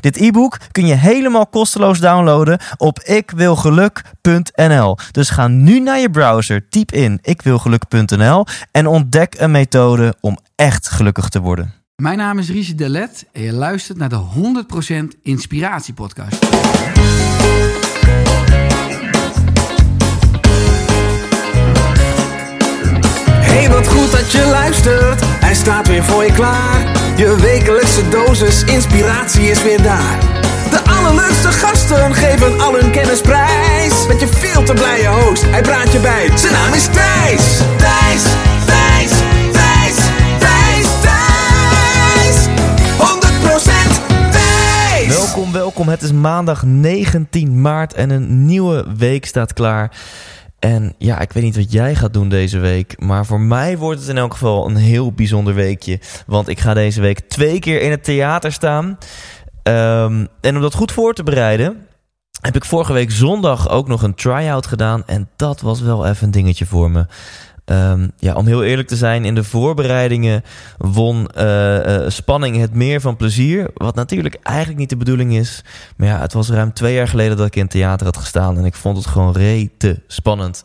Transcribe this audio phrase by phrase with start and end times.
[0.00, 4.96] Dit e-book kun je helemaal kosteloos downloaden op ikwilgeluk.nl.
[5.10, 10.88] Dus ga nu naar je browser, typ in ikwilgeluk.nl en ontdek een methode om echt
[10.88, 11.74] gelukkig te worden.
[12.02, 14.22] Mijn naam is Richie Delet en je luistert naar de
[15.14, 16.46] 100% Inspiratie Podcast.
[23.40, 25.20] Hey, wat goed dat je luistert.
[25.24, 26.95] Hij staat weer voor je klaar.
[27.16, 30.18] Je wekelijkse dosis inspiratie is weer daar.
[30.70, 34.06] De allerleukste gasten geven al hun kennis prijs.
[34.06, 36.30] Met je veel te blije host, hij praat je bij.
[36.38, 37.60] Zijn naam is Thijs.
[37.76, 38.22] Thijs,
[38.66, 39.10] Thijs,
[39.52, 39.96] Thijs,
[40.38, 42.46] Thijs, Thijs.
[42.98, 45.08] 100% Thijs.
[45.08, 45.88] Welkom, welkom.
[45.88, 49.90] Het is maandag 19 maart en een nieuwe week staat klaar.
[50.58, 53.00] En ja, ik weet niet wat jij gaat doen deze week.
[53.00, 56.00] Maar voor mij wordt het in elk geval een heel bijzonder weekje.
[56.26, 58.98] Want ik ga deze week twee keer in het theater staan.
[59.62, 61.86] Ehm, en om dat goed voor te bereiden,
[62.40, 65.02] heb ik vorige week zondag ook nog een try-out gedaan.
[65.06, 67.06] En dat was wel even een dingetje voor me.
[67.66, 70.42] Ehm, ja, om heel eerlijk te zijn, in de voorbereidingen
[70.78, 73.70] won eh, eh, spanning het meer van plezier.
[73.74, 75.64] Wat natuurlijk eigenlijk niet de bedoeling is.
[75.96, 78.58] Maar ja, het was ruim twee jaar geleden dat ik in theater had gestaan.
[78.58, 80.62] En ik vond het gewoon rete spannend.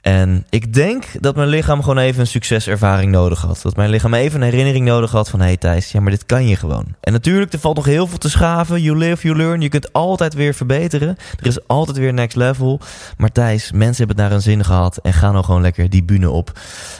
[0.00, 3.60] En ik denk dat mijn lichaam gewoon even een succeservaring nodig had.
[3.62, 5.40] Dat mijn lichaam even een herinnering nodig had van...
[5.40, 6.84] hé hey Thijs, ja, maar dit kan je gewoon.
[7.00, 8.82] En natuurlijk, er valt nog heel veel te schaven.
[8.82, 9.60] You live, you learn.
[9.60, 11.16] Je kunt altijd weer verbeteren.
[11.40, 12.80] Er is altijd weer next level.
[13.16, 14.96] Maar Thijs, mensen hebben het naar hun zin gehad...
[14.96, 16.52] en gaan nou gewoon lekker die bühne op.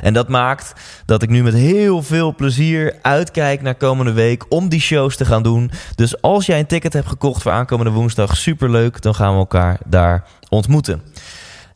[0.03, 0.73] En dat maakt
[1.05, 4.45] dat ik nu met heel veel plezier uitkijk naar komende week...
[4.49, 5.71] om die shows te gaan doen.
[5.95, 8.37] Dus als jij een ticket hebt gekocht voor aankomende woensdag...
[8.37, 11.03] superleuk, dan gaan we elkaar daar ontmoeten.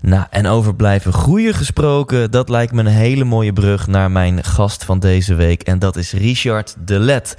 [0.03, 4.45] Nou, en over blijven groeien gesproken, dat lijkt me een hele mooie brug naar mijn
[4.45, 5.63] gast van deze week.
[5.63, 7.35] En dat is Richard de Let.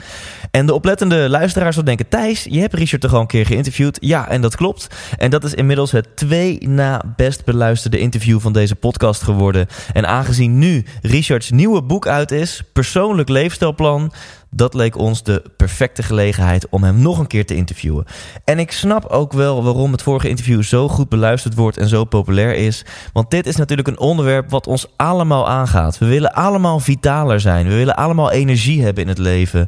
[0.51, 3.97] En de oplettende luisteraars zullen denken: Thijs, je hebt Richard toch al een keer geïnterviewd?
[4.01, 4.87] Ja, en dat klopt.
[5.17, 9.67] En dat is inmiddels het twee na best beluisterde interview van deze podcast geworden.
[9.93, 14.11] En aangezien nu Richards nieuwe boek uit is, Persoonlijk Leefstijlplan
[14.55, 18.05] dat leek ons de perfecte gelegenheid om hem nog een keer te interviewen.
[18.45, 22.03] En ik snap ook wel waarom het vorige interview zo goed beluisterd wordt en zo
[22.03, 22.85] populair is.
[23.13, 25.97] Want dit is natuurlijk een onderwerp wat ons allemaal aangaat.
[25.97, 27.67] We willen allemaal vitaler zijn.
[27.67, 29.67] We willen allemaal energie hebben in het leven.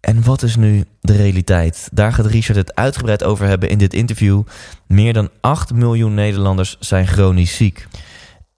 [0.00, 1.88] En wat is nu de realiteit?
[1.92, 4.42] Daar gaat Richard het uitgebreid over hebben in dit interview.
[4.86, 7.86] Meer dan 8 miljoen Nederlanders zijn chronisch ziek.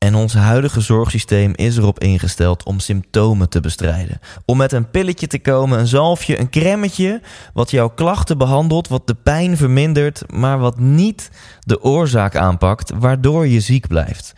[0.02, 4.20] En ons huidige zorgsysteem is erop ingesteld om symptomen te bestrijden.
[4.44, 7.20] Om met een pilletje te komen, een zalfje, een cremmetje,
[7.54, 11.30] wat jouw klachten behandelt, wat de pijn vermindert, maar wat niet
[11.60, 14.32] de oorzaak aanpakt, waardoor je ziek blijft.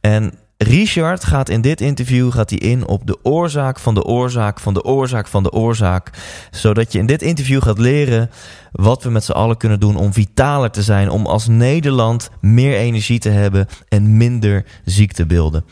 [0.00, 0.32] En
[0.62, 4.74] Richard gaat in dit interview gaat hij in op de oorzaak van de oorzaak van
[4.74, 6.10] de oorzaak van de oorzaak.
[6.50, 8.30] Zodat je in dit interview gaat leren
[8.72, 11.10] wat we met z'n allen kunnen doen om vitaler te zijn.
[11.10, 15.64] Om als Nederland meer energie te hebben en minder ziektebeelden.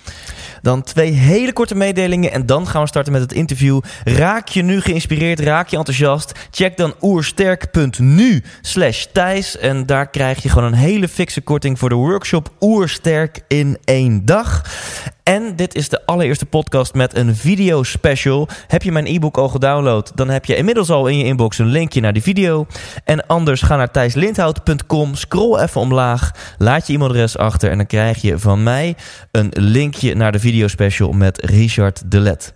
[0.62, 3.80] Dan twee hele korte mededelingen en dan gaan we starten met het interview.
[4.04, 6.32] Raak je nu geïnspireerd, raak je enthousiast?
[6.50, 9.58] Check dan oersterk.nu slash Thijs.
[9.58, 14.24] En daar krijg je gewoon een hele fikse korting voor de workshop Oersterk in één
[14.24, 14.62] dag.
[15.28, 18.48] En dit is de allereerste podcast met een video special.
[18.66, 20.12] Heb je mijn e-book al gedownload?
[20.14, 22.66] Dan heb je inmiddels al in je inbox een linkje naar die video.
[23.04, 28.22] En anders ga naar thijslindhout.com, scroll even omlaag, laat je e-mailadres achter en dan krijg
[28.22, 28.96] je van mij
[29.30, 32.54] een linkje naar de video special met Richard Delet.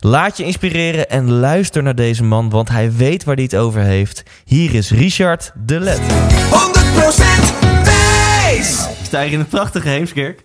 [0.00, 3.80] Laat je inspireren en luister naar deze man, want hij weet waar hij het over
[3.80, 4.22] heeft.
[4.44, 6.00] Hier is Richard Delet.
[6.00, 6.02] 100%
[7.84, 8.88] Thijs.
[8.98, 10.42] Ik sta hier in een prachtige Heemskerk.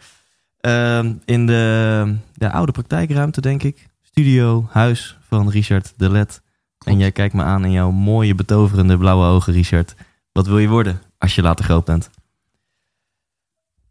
[0.60, 3.88] Ehm, in de, de oude praktijkruimte, denk ik.
[4.02, 6.42] Studio, huis van Richard de Let.
[6.86, 9.96] En jij kijkt me aan in jouw mooie, betoverende blauwe ogen, Richard.
[10.32, 12.10] Wat wil je worden als je later groot bent?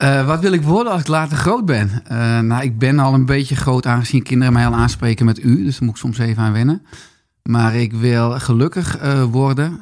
[0.03, 1.91] Uh, wat wil ik worden als ik later groot ben?
[2.12, 5.65] Uh, nou, ik ben al een beetje groot aangezien kinderen mij al aanspreken met u.
[5.65, 6.82] Dus daar moet ik soms even aan wennen.
[7.43, 9.81] Maar ik wil gelukkig uh, worden.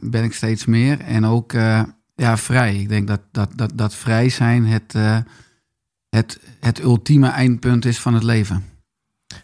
[0.00, 1.00] ben ik steeds meer.
[1.00, 1.52] En ook
[2.14, 2.76] ja, vrij.
[2.76, 4.94] Ik denk dat, dat, dat, dat vrij zijn het
[6.14, 8.64] het, het ultieme eindpunt is van het leven.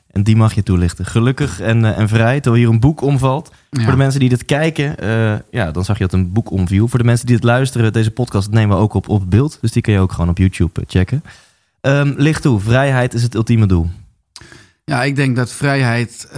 [0.06, 1.06] En die mag je toelichten.
[1.06, 3.50] Gelukkig en, eh, en vrij, terwijl hier een boek omvalt.
[3.70, 3.82] Ja.
[3.82, 6.88] Voor de mensen die dit kijken, eh, ja, dan zag je dat een boek omviel.
[6.88, 9.58] Voor de mensen die het luisteren, deze podcast nemen we ook op, op beeld.
[9.60, 11.22] Dus die kun je ook gewoon op YouTube eh, checken.
[11.80, 13.90] Ehm licht toe, vrijheid is het ultieme doel.
[14.84, 16.28] Ja, ik denk dat vrijheid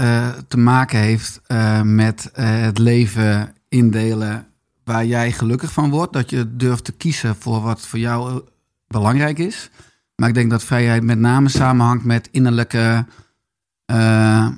[0.48, 1.40] te maken heeft
[1.82, 4.46] met het leven indelen
[4.84, 6.12] waar jij gelukkig van wordt.
[6.12, 8.42] Dat je durft te kiezen voor wat voor jou
[8.86, 9.70] belangrijk is.
[10.22, 13.06] Maar ik denk dat vrijheid met name samenhangt met innerlijke,
[13.84, 14.48] eh,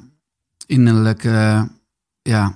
[0.66, 1.69] innerlijke,
[2.22, 2.55] ja,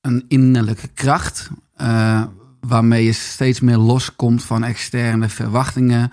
[0.00, 1.50] een innerlijke kracht.
[1.76, 2.22] eh,
[2.60, 6.12] waarmee je steeds meer loskomt van externe verwachtingen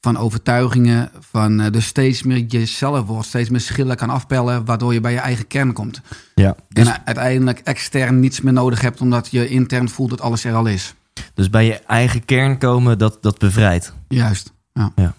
[0.00, 4.92] van overtuigingen, van uh, dus steeds meer jezelf wordt, steeds meer schillen kan afpellen, waardoor
[4.92, 6.00] je bij je eigen kern komt.
[6.34, 10.54] Ja, En uiteindelijk extern niets meer nodig hebt, omdat je intern voelt dat alles er
[10.54, 10.94] al is.
[11.34, 13.94] dus bij je eigen kern komen, dat, dat bevrijdt.
[14.08, 14.54] Juist.
[14.94, 15.14] Ja.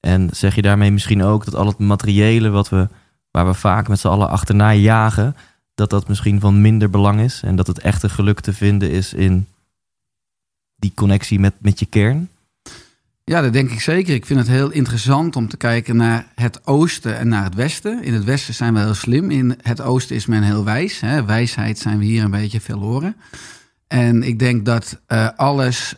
[0.00, 2.88] En zeg je daarmee misschien ook dat al het materiële wat we,
[3.30, 5.36] waar we vaak met z'n allen achterna jagen,
[5.74, 9.14] dat dat misschien van minder belang is en dat het echte geluk te vinden is
[9.14, 9.46] in
[10.76, 12.28] die connectie met, met je kern?
[13.24, 14.14] Ja, dat denk ik zeker.
[14.14, 18.02] Ik vind het heel interessant om te kijken naar het oosten en naar het westen.
[18.02, 19.30] In het westen zijn we heel slim.
[19.30, 21.00] In het oosten is men heel wijs.
[21.00, 21.24] Hè.
[21.24, 23.16] Wijsheid zijn we hier een beetje verloren.
[23.86, 25.94] En ik denk dat eh, alles.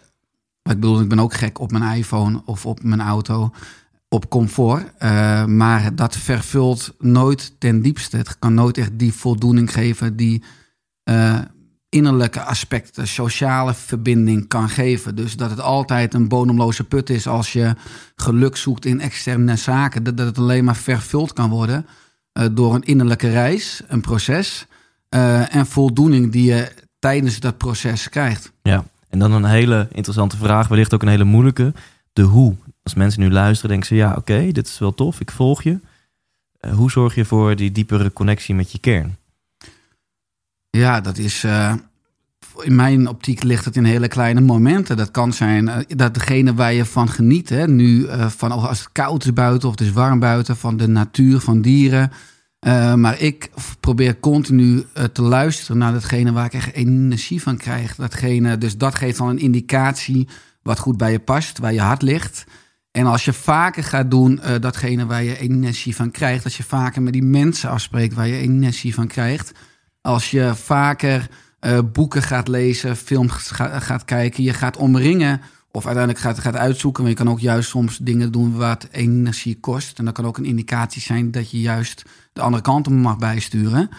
[0.62, 3.50] Ik bedoel, ik ben ook gek op mijn iPhone of op mijn auto.
[4.09, 4.93] Op comfort.
[4.99, 8.17] Eh, maar dat vervult nooit ten diepste.
[8.17, 10.43] Het kan nooit echt die voldoening geven die.
[11.03, 11.38] eh,
[11.88, 15.14] innerlijke aspecten, sociale verbinding kan geven.
[15.14, 17.75] Dus dat het altijd een bodemloze put is als je
[18.17, 20.03] geluk zoekt in externe zaken.
[20.03, 21.87] Dat, dat het alleen maar vervuld kan worden
[22.32, 24.67] eh, door een innerlijke reis, een proces
[25.49, 28.53] en voldoening die je tijdens dat proces krijgt.
[28.62, 31.73] Ja, en dan een hele interessante vraag, wellicht ook een hele moeilijke.
[32.12, 32.56] De hoe.
[32.82, 35.81] Als mensen nu luisteren, denken ze, ja, oké, dit is wel tof, ik volg je.
[36.61, 39.17] Eh, hoe zorg je voor die diepere connectie met je kern?
[40.70, 41.44] Ja, dat is.
[41.44, 41.75] eh,
[42.61, 44.97] in mijn optiek ligt het in hele kleine momenten.
[44.97, 48.93] Dat kan zijn eh, dat degene waar je van geniet, hè, nu van als het
[48.93, 52.12] koud is buiten of het is warm buiten, van de natuur, van dieren.
[52.62, 53.50] Eh, maar ik
[53.81, 57.94] probeer continu eh, te luisteren naar datgene waar ik echt energie van krijg.
[57.94, 60.29] Datgene, dus dat geeft dan een indicatie
[60.62, 62.44] wat goed bij je past, waar je hart ligt.
[62.91, 66.62] En als je vaker gaat doen eh, datgene waar je energie van krijgt, als je
[66.62, 69.53] vaker met die mensen afspreekt waar je energie van krijgt,
[70.00, 71.29] als je vaker
[71.93, 75.41] boeken gaat lezen, films ga- gaat kijken, je gaat omringen
[75.73, 77.03] of uiteindelijk gaat, gaat uitzoeken.
[77.03, 79.99] Maar je kan ook juist soms dingen doen wat energie kost.
[79.99, 83.19] En dat kan ook een indicatie zijn dat je juist de andere kant op mag
[83.19, 83.90] bijsturen.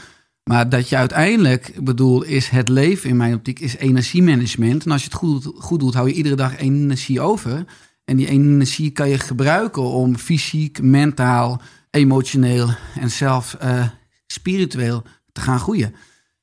[0.44, 4.85] Maar dat je uiteindelijk, ik bedoel, is het leven in mijn optiek, is energiemanagement.
[4.85, 5.18] En als je het
[5.59, 7.65] goed, doet, hou je iedere dag energie over.
[8.06, 12.69] En die energie kan je gebruiken om fysiek, mentaal, emotioneel
[13.00, 13.88] en zelfs eh,
[14.27, 15.95] spiritueel te gaan groeien.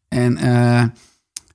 [0.08, 0.84] En eh,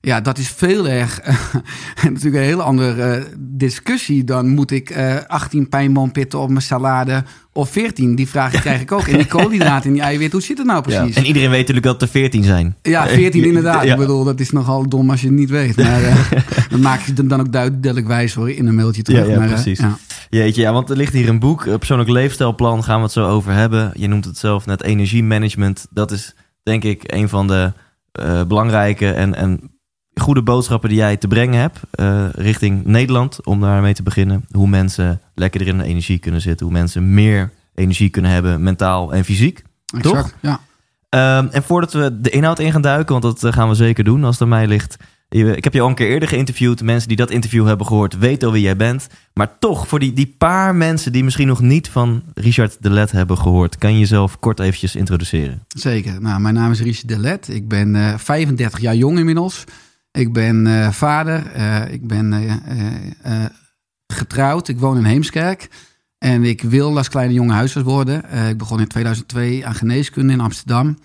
[0.00, 1.20] ja, dat is veel erg.
[2.02, 4.24] natuurlijk een hele andere eh, discussie.
[4.24, 7.24] Dan moet ik eh 18 pijnboompitten op mijn salade
[7.56, 8.14] of 14.
[8.14, 9.06] Die vraag krijg ik ook.
[9.06, 11.16] En die koolhydraten en die eiwit, hoe zit het nou precies?
[11.16, 12.76] En iedereen weet natuurlijk dat er 14 zijn.
[12.82, 13.84] Ja, 14 inderdaad.
[13.84, 13.92] Ja.
[13.92, 15.76] Ik bedoel, dat is nogal dom als je het niet weet.
[15.76, 16.30] Maar eh,
[16.70, 19.26] dan maak je het dan ook duidelijk wijs hoor, in een mailtje terug.
[19.26, 19.78] Ja, ja, maar, eh, precies.
[19.78, 19.98] ja.
[20.30, 23.26] Jeetje, ja, want er ligt hier een boek, een persoonlijk leefstijlplan, gaan we het zo
[23.26, 23.90] over hebben.
[23.94, 25.86] Je noemt het zelf net energiemanagement.
[25.90, 27.72] Dat is denk ik een van de
[28.12, 29.60] eh, belangrijke en, en
[30.20, 33.44] goede boodschappen die jij te brengen hebt eh, richting Nederland.
[33.44, 34.44] Om daarmee te beginnen.
[34.50, 36.66] Hoe mensen lekkerder in de energie kunnen zitten.
[36.66, 39.62] Hoe mensen meer energie kunnen hebben, mentaal en fysiek.
[39.96, 40.60] Exact, ja.
[41.08, 44.04] Ehm, en voordat we de inhoud in gaan duiken, want dat eh, gaan we zeker
[44.04, 44.96] doen als het aan mij ligt.
[45.28, 46.82] Ik heb je al een keer eerder geïnterviewd.
[46.82, 49.06] Mensen die dat interview hebben gehoord weten al wie jij bent.
[49.34, 53.10] Maar toch, voor die, die paar mensen die misschien nog niet van Richard de Let
[53.10, 55.62] hebben gehoord, kan je jezelf kort eventjes introduceren.
[55.68, 56.20] Zeker.
[56.20, 57.48] Nou, mijn naam is Richard Delet.
[57.48, 59.64] Ik ben eh 35 jaar jong inmiddels.
[60.16, 61.46] Ik ben eh, vader.
[61.52, 62.32] Eh, ik ben
[63.22, 63.44] eh,
[64.06, 64.68] getrouwd.
[64.68, 65.68] Ik woon in Heemskerk.
[66.18, 68.48] En ik wil als kleine jonge huisarts worden.
[68.48, 70.98] Ik begon in 2002 aan geneeskunde in Amsterdam.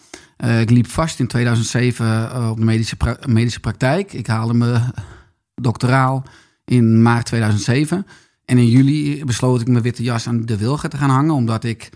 [0.60, 4.13] Ik liep vast in 2007 eh, op de medische, medische praktijk.
[4.13, 4.80] Ik haalde me
[5.56, 6.24] doctoraal
[6.65, 8.06] in maart 2007.
[8.46, 11.34] En in juli besloot ik mijn witte jas aan de wilgen te gaan hangen.
[11.34, 11.89] Omdat ik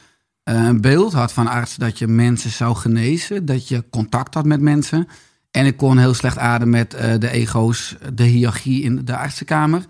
[0.44, 3.46] een beeld had van arts dat je mensen zou genezen.
[3.46, 5.08] Dat je contact had met mensen.
[5.56, 9.86] En ik kon heel slecht ademen met eh, de ego's, de hiërarchie in de artsenkamer.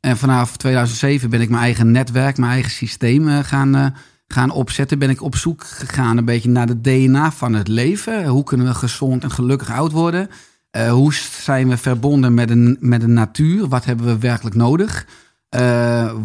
[0.00, 3.86] En vanaf 2007 ben ik mijn eigen netwerk, mijn eigen systeem eh, gaan, eh,
[4.26, 4.98] gaan opzetten.
[4.98, 8.26] Ben ik op zoek gegaan een beetje naar de DNA van het leven.
[8.26, 10.28] Hoe kunnen we gezond en gelukkig oud worden?
[10.90, 13.68] Hoe zijn we verbonden met de, met de natuur?
[13.68, 15.06] Wat hebben we werkelijk nodig?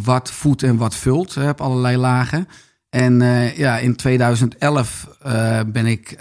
[0.03, 2.47] Wat voedt en wat vult op allerlei lagen.
[2.89, 3.19] En
[3.55, 6.17] ja, in 2011 eh, ben ik.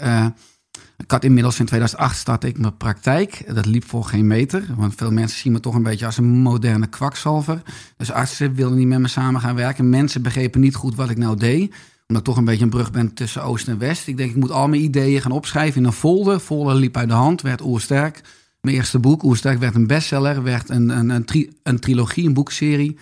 [0.97, 3.55] Ik had inmiddels in 2008 startte ik mijn praktijk.
[3.55, 4.65] Dat liep voor geen meter.
[4.75, 7.61] Want veel mensen zien me toch een beetje als een moderne kwakzalver.
[7.97, 9.89] Dus artsen wilden niet met me samen gaan werken.
[9.89, 11.73] Mensen begrepen niet goed wat ik nou deed.
[12.07, 14.07] Omdat ik toch een beetje een brug ben tussen Oost en West.
[14.07, 16.39] Ik denk, ik moet al mijn ideeën gaan opschrijven in een folder.
[16.39, 18.21] Folder liep uit de hand, werd oersterk.
[18.61, 20.43] Mijn eerste boek, Oersterk, werd een bestseller.
[20.43, 22.97] Werd een, een, een, tri- een trilogie, een boekserie.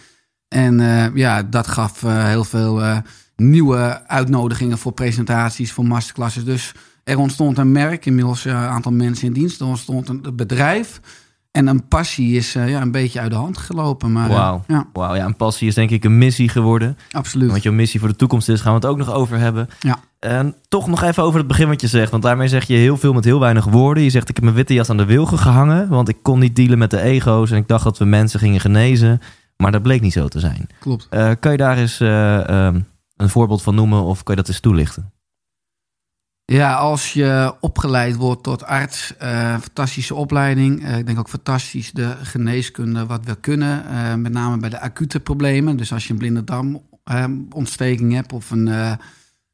[0.47, 2.97] En eh, ja, dat gaf eh, heel veel eh,
[3.35, 6.45] nieuwe uitnodigingen voor presentaties, voor masterclasses.
[6.45, 6.73] Dus
[7.05, 9.59] er ontstond een merk, inmiddels eh, een aantal mensen in dienst.
[9.59, 11.01] Er ontstond een bedrijf.
[11.51, 14.11] En een passie is eh, ja, een beetje uit de hand gelopen.
[14.11, 14.63] Maar eh, Wauw.
[14.67, 16.97] ja, Wauw, ja, een passie is denk ik een missie geworden.
[17.11, 17.51] absoluut.
[17.51, 19.67] Wat jouw missie voor de toekomst is, gaan we het ook nog over hebben.
[19.79, 19.99] Ja.
[20.19, 22.11] En toch nog even over het begin wat je zegt.
[22.11, 24.03] Want daarmee zeg je heel veel met heel weinig woorden.
[24.03, 25.89] Je zegt, ik heb mijn witte jas aan de wilgen gehangen.
[25.89, 27.51] Want ik kon niet dealen met de ego's.
[27.51, 29.21] En ik dacht dat we mensen gingen genezen.
[29.57, 30.67] Maar dat bleek niet zo te zijn.
[30.79, 31.07] Klopt.
[31.39, 32.79] Kan je daar eens eh, ehm,
[33.15, 34.03] een voorbeeld van noemen?
[34.03, 35.13] Of kan je dat eens toelichten?
[36.45, 40.83] Ja, als je opgeleid wordt tot arts, eh, fantastische opleiding.
[40.83, 43.85] Eh, ik denk ook fantastisch de geneeskunde wat we kunnen.
[43.85, 45.77] eh, met name bij de acute problemen.
[45.77, 48.97] Dus als je een blinde darmontsteking hebt of een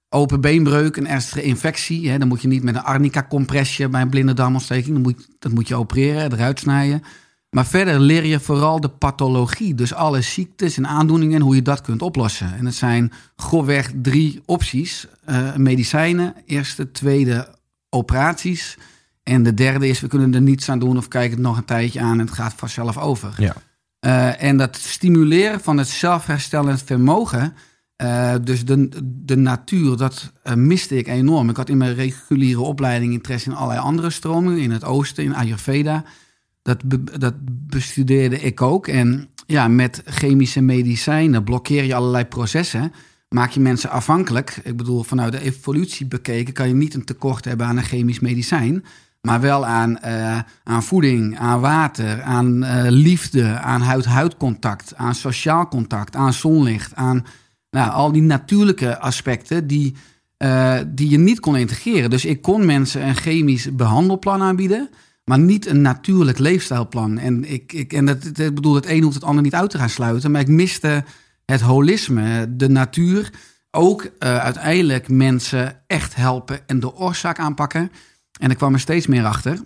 [0.09, 2.09] open beenbreuk, een ernstige infectie.
[2.09, 4.93] Hè, dan moet je niet met een arnica-compressje bij een blinde darmontsteking.
[4.93, 7.03] Dan moet, dat moet je opereren, eruit snijden.
[7.49, 9.75] Maar verder leer je vooral de pathologie.
[9.75, 12.57] Dus alle ziektes en aandoeningen en hoe je dat kunt oplossen.
[12.57, 15.07] En het zijn grofweg drie opties.
[15.31, 17.55] Eh, medicijnen, eerste, tweede
[17.89, 18.77] operaties.
[19.23, 21.65] En de derde is, we kunnen er niets aan doen of kijken het nog een
[21.65, 23.33] tijdje aan en het gaat vanzelf over.
[23.37, 23.53] Ja.
[23.99, 27.53] Eh, en dat stimuleren van het zelfherstellend vermogen,
[27.95, 31.49] eh, dus de, de natuur, dat miste ik enorm.
[31.49, 35.35] Ik had in mijn reguliere opleiding interesse in allerlei andere stromingen, in het oosten, in
[35.35, 36.03] Ayurveda.
[36.61, 37.33] Dat, be- dat
[37.67, 38.87] bestudeerde ik ook.
[38.87, 42.91] En ja, met chemische medicijnen blokkeer je allerlei processen.
[43.35, 44.59] Maak je mensen afhankelijk.
[44.63, 48.19] Ik bedoel, vanuit de evolutie bekeken kan je niet een tekort hebben aan een chemisch
[48.19, 48.85] medicijn.
[49.21, 55.67] Maar wel aan, eh, aan voeding, aan water, aan eh, liefde, aan huid-huid-contact, aan sociaal
[55.67, 57.25] contact, aan zonlicht, aan
[57.69, 59.95] nou, al die natuurlijke aspecten die,
[60.37, 62.09] eh, die je niet kon integreren.
[62.09, 64.89] Dus ik kon mensen een chemisch behandelplan aanbieden,
[65.23, 67.17] maar niet een natuurlijk leefstijlplan.
[67.17, 69.89] En, ik, ik, en dat, bedoel, het een hoeft het ander niet uit te gaan
[69.89, 71.03] sluiten, maar ik miste
[71.45, 73.29] het holisme, de natuur.
[73.71, 77.91] Ook eh, uiteindelijk mensen echt helpen en de oorzaak aanpakken.
[78.39, 79.59] En ik kwam er steeds meer achter.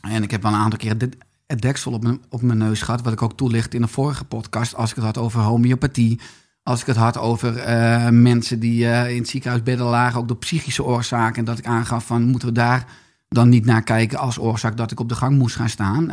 [0.00, 2.82] En ik heb wel een aantal keer dit- het deksel op mijn, op mijn neus
[2.82, 6.20] gehad, wat ik ook toelicht in een vorige podcast, als ik het had over homeopathie.
[6.62, 10.84] Als ik het had over eh, mensen die eh, in het lagen, ook door psychische
[10.84, 11.36] oorzaken.
[11.38, 12.86] En dat ik aangaf van, moeten we daar
[13.28, 16.10] dan niet naar kijken als oorzaak dat ik op de gang moest gaan staan.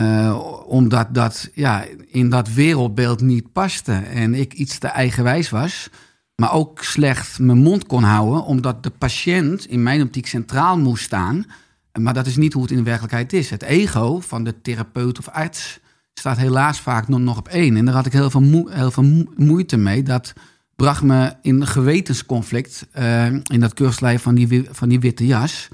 [0.00, 3.92] Eh, omdat dat ja, in dat wereldbeeld niet paste.
[3.92, 5.88] En ik iets te eigenwijs was.
[6.36, 8.44] Maar ook slecht mijn mond kon houden.
[8.44, 11.44] Omdat de patiënt in mijn optiek centraal moest staan.
[12.00, 13.50] Maar dat is niet hoe het in de werkelijkheid is.
[13.50, 15.80] Het ego van de therapeut of arts
[16.14, 17.76] staat helaas vaak nog, op één.
[17.76, 20.02] En daar had ik heel veel, moe- heel veel moe- moeite mee.
[20.02, 20.32] Dat
[20.76, 22.86] bracht me in een gewetensconflict.
[22.92, 25.68] eh, in dat keurslijf van die, van die witte jas.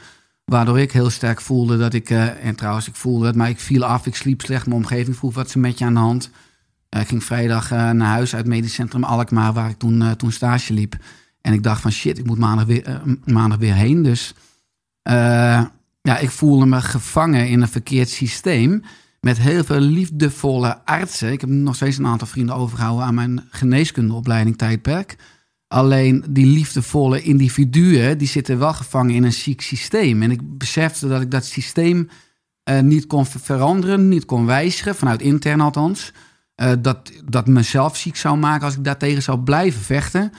[0.46, 2.10] Waardoor ik heel sterk voelde dat ik...
[2.10, 4.06] eh, en trouwens, ik voelde het, maar ik viel af.
[4.06, 4.66] Ik sliep slecht.
[4.66, 6.30] Mijn omgeving vroeg wat ze met je aan de hand.
[6.88, 9.52] Eh, ik ging vrijdag eh, naar huis uit medisch centrum Alkmaar...
[9.52, 10.96] waar ik toen, toen stage liep.
[11.40, 14.02] En ik dacht van shit, ik moet maandag weer, maandag weer heen.
[14.02, 14.34] Dus
[16.02, 18.82] ja, ik voelde me gevangen in een verkeerd systeem...
[19.20, 21.32] met heel veel liefdevolle artsen.
[21.32, 23.04] Ik heb nog steeds een aantal vrienden overgehouden...
[23.04, 25.16] aan mijn geneeskundeopleiding tijdperk...
[25.68, 30.22] Alleen die liefdevolle individuen, die zitten wel gevangen in een ziek systeem.
[30.22, 32.08] En ik besefte dat ik dat systeem
[32.62, 36.12] eh, niet kon ver- veranderen, niet kon wijzigen, vanuit intern althans.
[36.54, 40.32] Eh, dat, dat mezelf ziek zou maken als ik daartegen zou blijven vechten.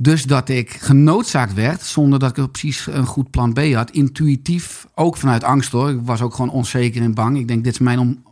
[0.00, 3.90] Dus dat ik genoodzaakt werd, zonder dat ik precies een goed plan B had.
[3.90, 5.90] Intuïtief, ook vanuit angst hoor.
[5.90, 7.38] Ik was ook gewoon onzeker en bang.
[7.38, 8.22] Ik denk, dit is mijn om-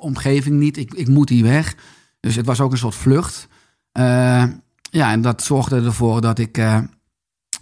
[0.00, 0.76] omgeving niet.
[0.76, 1.74] Ik, ik moet hier weg.
[2.20, 3.48] Dus het was ook een soort vlucht.
[3.92, 4.44] Eh,
[4.90, 6.78] ja, en dat zorgde ervoor dat ik eh,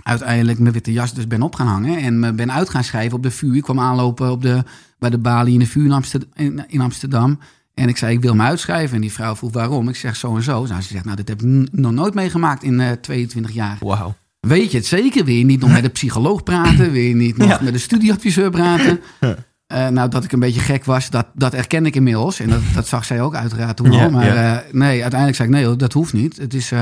[0.03, 1.99] uiteindelijk mijn witte jas dus ben op gaan hangen.
[1.99, 3.57] En me ben uit gaan schrijven op de VU.
[3.57, 4.65] Ik kwam aanlopen op de,
[4.99, 7.39] bij de balie in de VU in Amsterdam, in, in Amsterdam.
[7.75, 8.95] En ik zei, ik wil me uitschrijven.
[8.95, 9.89] En die vrouw vroeg waarom.
[9.89, 10.67] Ik zeg zo en zo.
[10.67, 13.77] Nou, ze zegt, nou, dit heb ik nog nooit meegemaakt in eh 22 jaar.
[13.81, 14.15] Wauw.
[14.41, 15.25] Weet je het zeker?
[15.25, 16.91] Wil je niet nog met de psycholoog praten?
[16.93, 17.59] Wil je niet nog Ja.
[17.63, 19.01] met de studieadviseur praten?
[19.69, 22.41] Eh, nou, dat ik een beetje gek was, dat, dat erken ik inmiddels.
[22.41, 24.09] En dat, dat zag zij ook uiteraard toen Ja.
[24.09, 24.63] Maar ja.
[24.73, 26.37] nee, uiteindelijk zei ik, nee, dat hoeft niet.
[26.37, 26.73] Het is,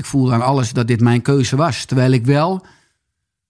[0.00, 1.84] ik voelde aan alles dat dit mijn keuze was.
[1.84, 2.66] Terwijl ik wel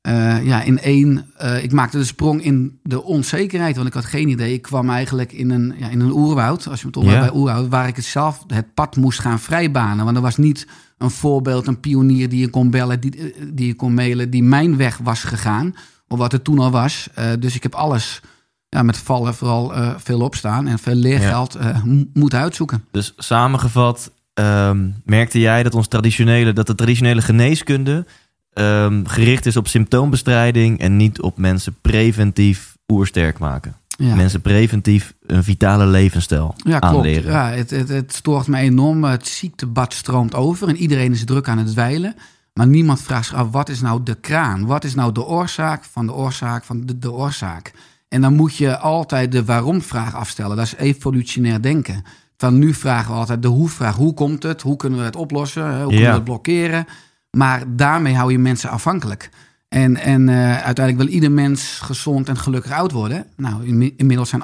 [0.00, 4.04] eh, ja, in één, eh, ik maakte de sprong in de onzekerheid, want ik had
[4.04, 4.52] geen idee.
[4.52, 7.20] Ik kwam eigenlijk in een, ja, in een oerwoud, als je het op Ja.
[7.20, 10.04] bij oerwoud, waar ik het zelf het pad moest gaan vrijbanen.
[10.04, 10.66] Want er was niet
[10.98, 14.42] een voorbeeld, een pionier die je kon bellen, die, eh, die je kon mailen, die
[14.42, 15.74] mijn weg was gegaan,
[16.08, 17.08] of wat het toen al was.
[17.38, 18.20] Dus ik heb alles
[18.68, 22.84] ja, met vallen vooral veel opstaan en veel leergeld eh, m- moeten uitzoeken.
[22.90, 28.06] Dus samengevat, ehm, merkte jij dat, ons traditionele, dat de traditionele geneeskunde
[28.52, 33.74] ehm, gericht is op symptoombestrijding en niet op mensen preventief oersterk maken?
[33.96, 34.14] Ja.
[34.14, 37.08] Mensen preventief een vitale levensstijl Ja, klopt.
[37.08, 39.04] Ja, het, het, het stoort me enorm.
[39.04, 42.14] Het ziektebad stroomt over en iedereen is druk aan het dweilen.
[42.52, 44.66] Maar niemand vraagt zich af, wat is nou de kraan?
[44.66, 47.72] Wat is nou de oorzaak van de oorzaak van de, de oorzaak?
[48.08, 50.56] En dan moet je altijd de waarom-vraag afstellen.
[50.56, 52.04] Dat is evolutionair denken.
[52.40, 53.96] Van nu vragen we altijd de hoe-vraag.
[53.96, 54.62] Hoe komt het?
[54.62, 55.62] Hoe kunnen we het oplossen?
[55.76, 56.08] Hoe kunnen Ja.
[56.08, 56.86] we het blokkeren?
[57.30, 59.30] Maar daarmee hou je mensen afhankelijk.
[59.68, 63.26] En, en eh, uiteindelijk wil ieder mens gezond en gelukkig oud worden.
[63.36, 64.42] Nou, inmi- inmiddels zijn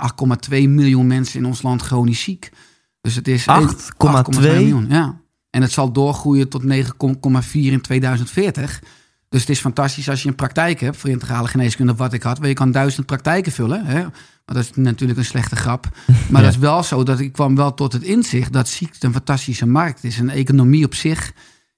[0.50, 2.50] 8,2 miljoen mensen in ons land chronisch ziek.
[3.00, 4.40] Dus het is 8,2?
[4.40, 4.86] miljoen.
[4.88, 5.20] Ja.
[5.50, 8.82] En het zal doorgroeien tot 9,4 in 2040.
[9.28, 12.38] Dus het is fantastisch als je een praktijk hebt voor integrale geneeskunde, wat ik had,
[12.38, 13.84] waar je kan duizend praktijken vullen.
[13.86, 14.00] Hè?
[14.02, 15.88] Maar dat is natuurlijk een slechte grap.
[16.30, 16.46] Maar Ja.
[16.46, 19.66] dat is wel zo dat ik kwam wel tot het inzicht dat ziekte een fantastische
[19.66, 20.18] markt is.
[20.18, 21.32] Een economie op zich.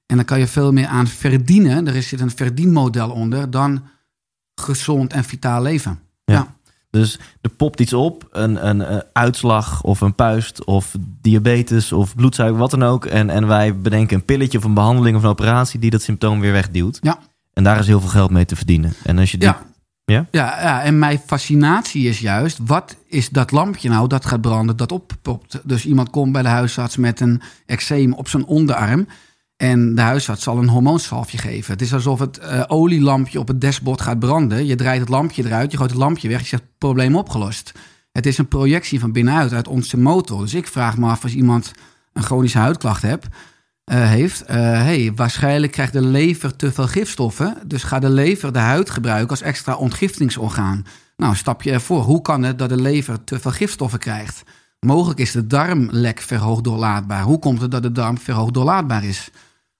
[0.07, 1.87] En dan kan je veel meer aan verdienen.
[1.87, 3.83] Er zit een verdienmodel onder dan
[4.55, 6.01] gezond en vitaal leven.
[6.25, 6.57] Ja.
[6.91, 12.15] Dus er popt iets op, een, een, eh, uitslag of een puist of diabetes of
[12.15, 13.07] bloedsuiker, wat dan ook.
[13.07, 16.41] En, en wij bedenken een pilletje of een behandeling of een operatie die dat symptoom
[16.41, 16.99] weer wegduwt.
[17.01, 17.19] Ja.
[17.59, 18.93] En daar is heel veel geld mee te verdienen.
[19.03, 19.63] En als je die, Ja.
[20.05, 20.27] Ja?
[20.31, 24.77] Ja, ja, en mijn fascinatie is juist, wat is dat lampje nou dat gaat branden,
[24.77, 25.61] dat oppopt?
[25.65, 29.07] Dus iemand komt bij de huisarts met een eczeem op zijn onderarm
[29.57, 31.73] en de huisarts zal een hormoonsalfje geven.
[31.73, 34.67] Het is alsof het eh, olielampje op het dashboard gaat branden.
[34.67, 37.73] Je draait het lampje eruit, je gooit het lampje weg, je zegt probleem opgelost.
[38.13, 40.41] Het is een projectie van binnenuit, uit onze motor.
[40.41, 41.73] Dus ik vraag me af als iemand
[42.13, 43.27] een chronische huidklacht hebt,
[43.89, 44.43] eh, heeft.
[44.43, 47.57] eh, hey, waarschijnlijk krijgt de lever te veel gifstoffen.
[47.67, 50.87] Dus gaat de lever de huid gebruiken als extra ontgiftingsorgaan.
[51.17, 52.03] Nou, stap je ervoor.
[52.03, 54.43] Hoe kan het dat de lever te veel gifstoffen krijgt?
[54.81, 57.23] Mogelijk is de darmlek verhoogd doorlaatbaar.
[57.23, 59.31] Hoe komt het dat de darm verhoogd doorlaatbaar is?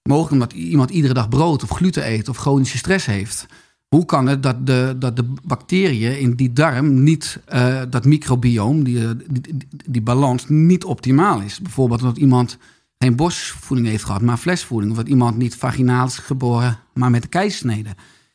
[0.03, 3.45] Mogelijk omdat iemand iedere dag brood of gluten eet of chronische stress heeft.
[3.87, 8.83] Hoe kan het dat de, dat de bacteriën in die darm niet, eh, dat microbioom,
[8.83, 11.59] die, die, die, die balans niet optimaal is?
[11.59, 12.57] Bijvoorbeeld omdat iemand
[13.03, 14.91] geen borstvoeding heeft gehad, maar flesvoeding.
[14.91, 17.89] Of dat iemand niet vaginaal is geboren, maar met de keizersnede.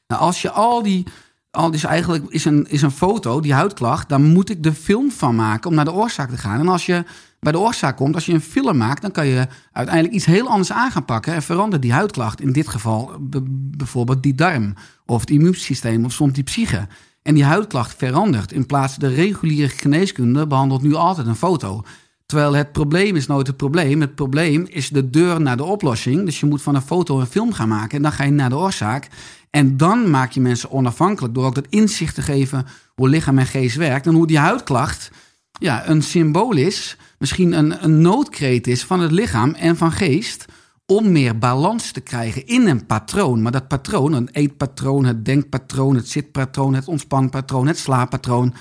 [0.07, 1.07] Nou, als je al die,
[1.50, 5.11] al dus eigenlijk is een, is een foto, die huidklacht, dan moet ik de film
[5.11, 6.61] van maken om naar de oorzaak te gaan.
[6.61, 7.05] En als je
[7.40, 10.48] bij de oorzaak komt, als je een film maakt, dan kan je uiteindelijk iets heel
[10.48, 12.40] anders aan gaan pakken en verandert die huidklacht.
[12.40, 13.16] In dit geval
[13.50, 14.74] bijvoorbeeld die darm,
[15.07, 16.87] of het immuunsysteem, of soms die psyche.
[17.22, 18.53] En die huidklacht verandert.
[18.53, 21.83] In plaats de reguliere geneeskunde behandelt nu altijd een foto.
[22.26, 24.00] Terwijl het probleem is nooit het probleem.
[24.00, 26.24] Het probleem is de deur naar de oplossing.
[26.24, 27.96] Dus je moet van een foto een film gaan maken.
[27.96, 29.08] En dan ga je naar de oorzaak.
[29.50, 31.34] En dan maak je mensen onafhankelijk.
[31.34, 34.06] Door ook dat inzicht te geven hoe lichaam en geest werkt.
[34.06, 35.10] En hoe die huidklacht
[35.58, 36.96] ja, een symbool is.
[37.18, 40.44] Misschien een, een noodkreet is van het lichaam en van geest.
[40.87, 43.42] Om meer balans te krijgen in een patroon.
[43.42, 48.54] Maar dat patroon, een eetpatroon, het denkpatroon, het zitpatroon, het ontspanpatroon, het slaappatroon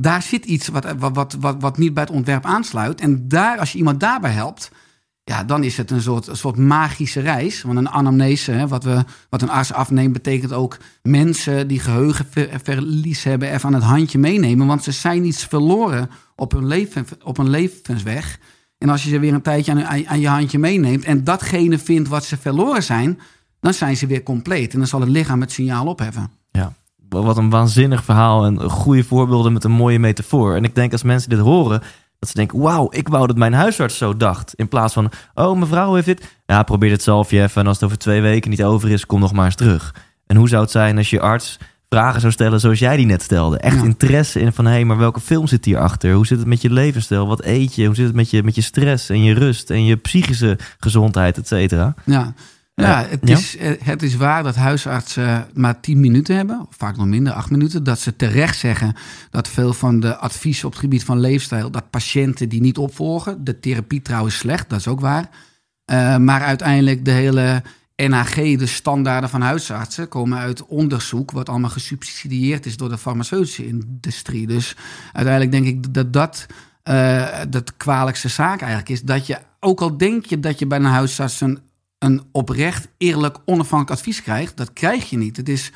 [0.00, 3.00] daar zit iets wat, wat, wat, wat, niet bij het ontwerp aansluit.
[3.00, 4.70] En daar, als je iemand daarbij helpt,
[5.24, 7.62] ja, dan is het een soort, een soort magische reis.
[7.62, 13.24] Want een anamnese, hè, wat, we, wat een arts afneemt, betekent ook mensen die geheugenverlies
[13.24, 14.66] hebben even aan het handje meenemen.
[14.66, 18.38] Want ze zijn iets verloren op hun, leven, op hun levensweg.
[18.78, 22.08] En als je ze weer een tijdje aan, aan je handje meeneemt en datgene vindt
[22.08, 23.20] wat ze verloren zijn,
[23.60, 24.72] dan zijn ze weer compleet.
[24.72, 26.30] En dan zal het lichaam het signaal opheffen.
[26.50, 26.72] Ja,
[27.10, 30.54] wat een waanzinnig verhaal en goede voorbeelden met een mooie metafoor.
[30.54, 31.82] En ik denk als mensen dit horen,
[32.18, 34.54] dat ze denken, wauw, ik wou dat mijn huisarts zo dacht.
[34.54, 36.36] In plaats van, oh, mevrouw heeft dit.
[36.46, 39.06] Ja, probeer het zelf je even en als het over twee weken niet over is,
[39.06, 39.94] kom nog maar eens terug.
[40.26, 43.22] En hoe zou het zijn als je arts vragen zou stellen zoals jij die net
[43.22, 43.58] stelde?
[43.58, 43.82] Echt Ja.
[43.82, 46.12] interesse in van, hé, hey, maar welke film zit hierachter?
[46.12, 47.26] Hoe zit het met je levensstijl?
[47.26, 47.86] Wat eet je?
[47.86, 51.38] Hoe zit het met je, met je stress en je rust en je psychische gezondheid,
[51.38, 51.94] et cetera?
[52.04, 52.34] Ja,
[52.74, 53.00] Ja.
[53.00, 53.36] ja, het, Ja.
[53.36, 57.32] Is, eh, het is waar dat huisartsen maar 10 minuten hebben, of vaak nog minder,
[57.32, 57.84] 8 minuten.
[57.84, 58.94] Dat ze terecht zeggen
[59.30, 63.44] dat veel van de adviezen op het gebied van leefstijl, dat patiënten die niet opvolgen.
[63.44, 65.28] De therapie trouwens slecht, dat is ook waar.
[65.84, 67.62] Eh, maar uiteindelijk de hele
[67.96, 73.66] NHG, de standaarden van huisartsen, komen uit onderzoek wat allemaal gesubsidieerd is door de farmaceutische
[73.66, 74.46] industrie.
[74.46, 74.76] Dus
[75.12, 76.46] uiteindelijk denk ik dat dat
[76.82, 79.02] eh de kwalijkste zaak eigenlijk is.
[79.02, 81.58] Dat je, ook al denk je dat je bij een huisarts een,
[82.00, 85.36] een oprecht, eerlijk, onafhankelijk advies krijgt, dat krijg je niet.
[85.36, 85.72] Het is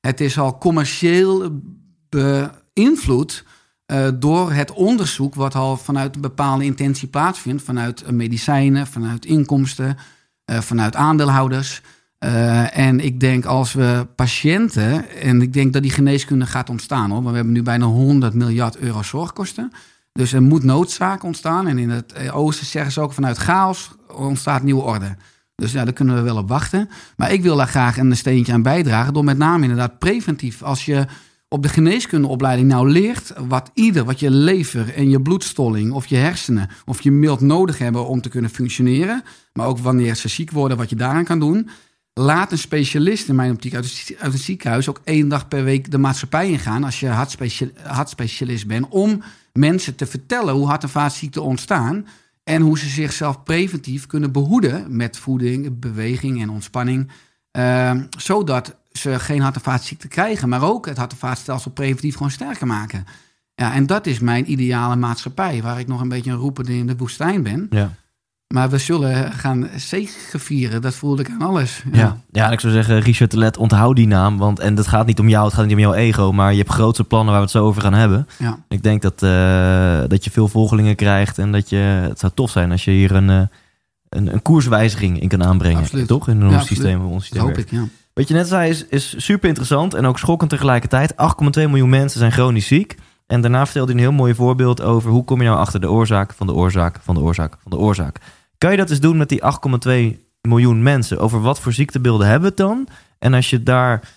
[0.00, 1.60] Het is al commercieel
[2.08, 3.44] beïnvloed
[3.92, 7.62] uh, door het onderzoek wat al vanuit een bepaalde intentie plaatsvindt.
[7.62, 9.96] Vanuit medicijnen, vanuit inkomsten,
[10.50, 11.82] uh, vanuit aandeelhouders.
[12.72, 17.24] En ik denk als we patiënten, en ik denk dat die geneeskunde gaat ontstaan hoor,
[17.24, 19.72] we hebben nu bijna 100 miljard euro zorgkosten.
[20.12, 21.66] Dus er moet noodzaak ontstaan.
[21.66, 25.16] En in het oosten zeggen ze ook vanuit chaos ontstaat nieuwe orde.
[25.62, 26.88] Dus ja, daar kunnen we wel op wachten.
[27.16, 30.62] Maar ik wil daar graag een steentje aan bijdragen door met name inderdaad preventief.
[30.62, 31.06] Als je
[31.48, 36.16] op de geneeskundeopleiding nou leert wat ieder, wat je lever en je bloedstolling of je
[36.16, 40.50] hersenen of je mild nodig hebben om te kunnen functioneren, maar ook wanneer ze ziek
[40.50, 41.68] worden, wat je daaraan kan doen.
[42.14, 45.98] Laat een specialist in mijn optiek uit het, ziekenhuis ook één dag per week de
[45.98, 47.08] maatschappij ingaan als je
[47.82, 52.06] hartspecialist bent, om mensen te vertellen hoe hart- en vaatziekten ontstaan
[52.48, 57.10] en hoe ze zichzelf preventief kunnen behoeden met voeding, beweging en ontspanning.
[57.52, 62.66] Uh, zodat ze geen hart- en krijgen, maar ook het hart- en preventief gewoon sterker
[62.66, 63.04] maken.
[63.54, 66.86] Ja, en dat is mijn ideale maatschappij, waar ik nog een beetje een roepende in
[66.86, 67.66] de woestijn ben.
[67.70, 67.94] Ja.
[68.54, 69.68] Maar we zullen gaan
[70.18, 70.82] vieren.
[70.82, 71.82] dat voelde ik aan alles.
[71.92, 72.20] Ja, ja.
[72.30, 74.38] ja ik zou zeggen, Richard Let, onthoud die naam.
[74.38, 76.58] Want, en het gaat niet om jou, het gaat niet om jouw ego, maar je
[76.58, 78.28] hebt grootste plannen waar we het zo over gaan hebben.
[78.38, 78.58] Ja.
[78.68, 82.50] Ik denk dat, uh, dat je veel volgelingen krijgt en dat je, het zou tof
[82.50, 83.42] zijn als je hier een, uh,
[84.08, 85.80] een, een koerswijziging in kan aanbrengen.
[85.80, 86.06] Absoluut.
[86.06, 86.28] Toch?
[86.28, 87.04] In ons systeem.
[87.04, 87.84] Ons systeem dat hoop ik, ja.
[88.12, 91.12] Wat je net zei is, is super interessant en ook schokkend tegelijkertijd.
[91.12, 91.16] 8,2
[91.52, 92.96] miljoen mensen zijn chronisch ziek.
[93.26, 95.90] En daarna vertelde hij een heel mooi voorbeeld over hoe kom je nou achter de
[95.90, 98.20] oorzaak van de oorzaak van de oorzaak van de oorzaak.
[98.58, 99.42] Kan je dat eens doen met die
[100.14, 101.18] 8,2 miljoen mensen?
[101.18, 102.88] Over wat voor ziektebeelden hebben we het dan?
[103.18, 104.08] En als je daar,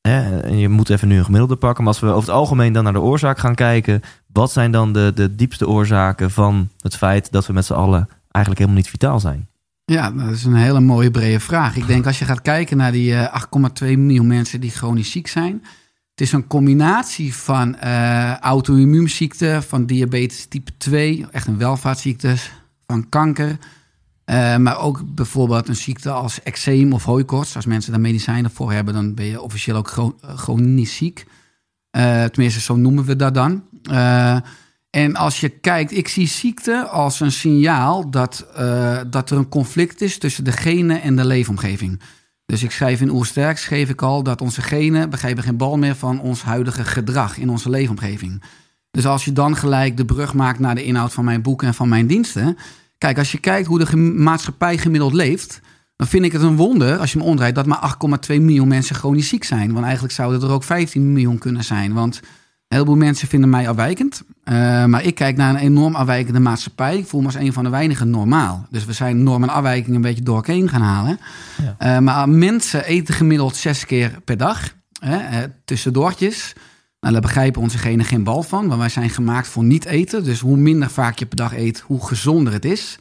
[0.00, 2.72] hè, en je moet even nu een gemiddelde pakken, maar als we over het algemeen
[2.72, 6.96] dan naar de oorzaak gaan kijken, wat zijn dan de, de diepste oorzaken van het
[6.96, 9.48] feit dat we met z'n allen eigenlijk helemaal niet vitaal zijn?
[9.84, 11.76] Ja, dat is een hele mooie brede vraag.
[11.76, 15.62] Ik denk als je gaat kijken naar die 8,2 miljoen mensen die chronisch ziek zijn.
[16.10, 22.34] Het is een combinatie van uh, auto-immuunziekten, van diabetes type 2, echt een welvaartsziekte,
[22.86, 23.58] van kanker.
[24.32, 27.56] Uh, maar ook bijvoorbeeld een ziekte als eczeem of hooikoorts.
[27.56, 31.26] Als mensen daar medicijnen voor hebben, dan ben je officieel ook chronisch ziek.
[31.96, 33.64] Uh, tenminste, zo noemen we dat dan.
[34.90, 38.46] En als je kijkt, ik zie ziekte als een signaal dat,
[39.10, 42.00] dat er een conflict is tussen de genen en de leefomgeving.
[42.46, 45.96] Dus ik schrijf in Oersterk, schreef ik al, dat onze genen begrijpen geen bal meer
[45.96, 48.42] van ons huidige gedrag in onze leefomgeving.
[48.90, 51.74] Dus als je dan gelijk de brug maakt naar de inhoud van mijn boek en
[51.74, 52.56] van mijn diensten.
[53.02, 55.60] Kijk, als je kijkt hoe de maatschappij gemiddeld leeft,
[55.96, 57.96] dan vind ik het een wonder als je me omdraait dat maar
[58.30, 59.72] 8,2 miljoen mensen chronisch ziek zijn.
[59.72, 61.92] Want eigenlijk zouden er ook 15 miljoen kunnen zijn.
[61.92, 62.22] Want een
[62.68, 64.22] heleboel mensen vinden mij afwijkend.
[64.44, 66.98] Uh, maar ik kijk naar een enorm afwijkende maatschappij.
[66.98, 68.66] Ik voel me als een van de weinigen normaal.
[68.70, 71.18] Dus we zijn norm en afwijking een beetje door elkaar gaan halen.
[71.78, 71.96] Ja.
[71.96, 74.74] Uh, maar mensen eten gemiddeld zes keer per dag.
[75.00, 76.52] Hè, uh, tussendoortjes.
[77.02, 78.66] Nou, daar begrijpen onze genen geen bal van.
[78.66, 80.24] Want wij zijn gemaakt voor niet eten.
[80.24, 82.98] Dus hoe minder vaak je per dag eet, hoe gezonder het is.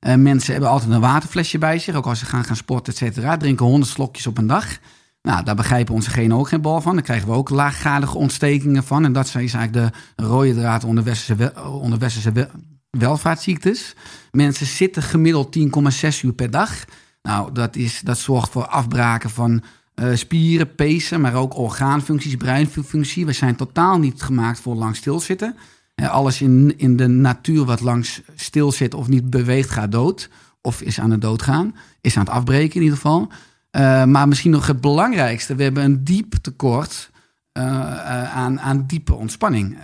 [0.00, 1.94] mensen hebben altijd een waterflesje bij zich.
[1.94, 3.36] Ook als ze gaan gaan sporten, et cetera.
[3.36, 4.78] Drinken honderd slokjes op een dag.
[5.22, 6.94] Nou, daar begrijpen onze genen ook geen bal van.
[6.94, 9.04] Daar krijgen we ook laaggradige ontstekingen van.
[9.04, 9.90] En dat is eigenlijk de
[10.24, 12.48] rode draad onder westerse, onder westerse
[12.90, 13.94] welvaartsziektes.
[14.30, 16.84] Mensen zitten gemiddeld 10,6 uur per dag.
[17.22, 19.62] Nou, dat, is, dat zorgt voor afbraken van
[19.94, 23.26] uh, spieren, pezen, maar ook orgaanfuncties, breinfunctie.
[23.26, 25.56] We zijn totaal niet gemaakt voor lang stilzitten.
[25.94, 30.30] Uh, alles in, in de natuur wat langs stil zit of niet beweegt, gaat dood.
[30.60, 31.74] Of is aan het doodgaan.
[32.00, 33.28] Is aan het afbreken in ieder geval.
[33.72, 37.12] Uh, maar misschien nog het belangrijkste, we hebben een diep tekort
[37.52, 39.78] aan, aan diepe ontspanning.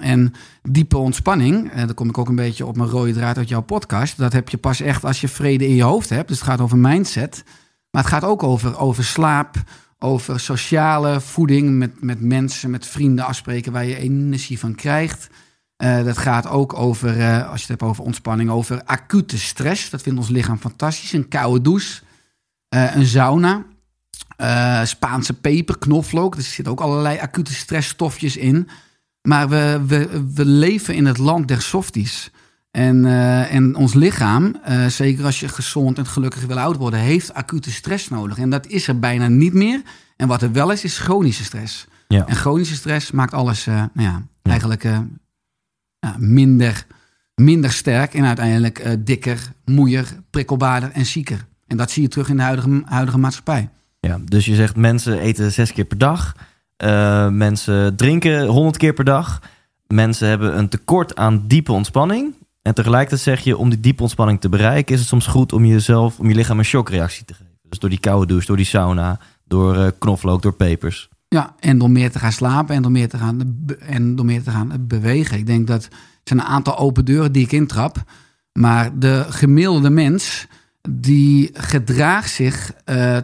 [0.00, 3.60] en diepe ontspanning, daar kom ik ook een beetje op mijn rode draad uit jouw
[3.60, 4.18] podcast.
[4.18, 6.28] Dat heb je pas echt als je vrede in je hoofd hebt.
[6.28, 7.44] Dus het gaat over mindset.
[7.92, 9.56] Maar het gaat ook over, over slaap,
[9.98, 15.28] over sociale voeding met, met mensen, met vrienden afspreken waar je energie van krijgt.
[15.76, 17.08] dat gaat ook over,
[17.44, 19.90] als je het hebt over ontspanning, over acute stress.
[19.90, 21.12] Dat vindt ons lichaam fantastisch.
[21.12, 22.02] Een koude douche.
[22.74, 23.64] Uh, een sauna,
[24.84, 26.34] Spaanse peper, knoflook.
[26.34, 28.68] Er zitten ook allerlei acute stressstofjes in.
[29.22, 32.30] Maar we, we, we leven in het land der softies.
[32.72, 34.56] En, uh, en ons lichaam,
[34.88, 38.38] zeker als je gezond en gelukkig wil oud worden, heeft acute stress nodig.
[38.38, 39.82] En dat is er bijna niet meer.
[40.16, 41.86] En wat er wel is, is chronische stress.
[42.08, 42.26] Ja.
[42.26, 44.50] En chronische stress maakt alles nou ja, ja.
[44.50, 44.86] eigenlijk
[46.18, 46.86] minder,
[47.34, 48.14] minder sterk.
[48.14, 51.46] En uiteindelijk dikker, moeier, prikkelbaarder en zieker.
[51.66, 53.68] En dat zie je terug in de huidige, huidige maatschappij.
[54.00, 56.36] Ja, dus je zegt mensen eten zes keer per dag.
[57.30, 59.42] Mensen drinken honderd keer per dag.
[59.86, 62.34] Mensen hebben een tekort aan diepe ontspanning.
[62.62, 64.94] En tegelijkertijd zeg je, om die diepe ontspanning te bereiken...
[64.94, 67.58] is het soms goed om jezelf, om je lichaam een shockreactie te geven.
[67.68, 71.08] Dus door die koude douche, door die sauna, door uh, knoflook, door pepers.
[71.28, 74.42] Ja, en door meer te gaan slapen en door meer te gaan, en door meer
[74.42, 75.38] te gaan bewegen.
[75.38, 75.88] Ik denk dat
[76.24, 77.96] zijn een aantal open deuren die ik intrap.
[78.52, 80.46] Maar de gemiddelde mens
[80.90, 82.72] die gedraagt zich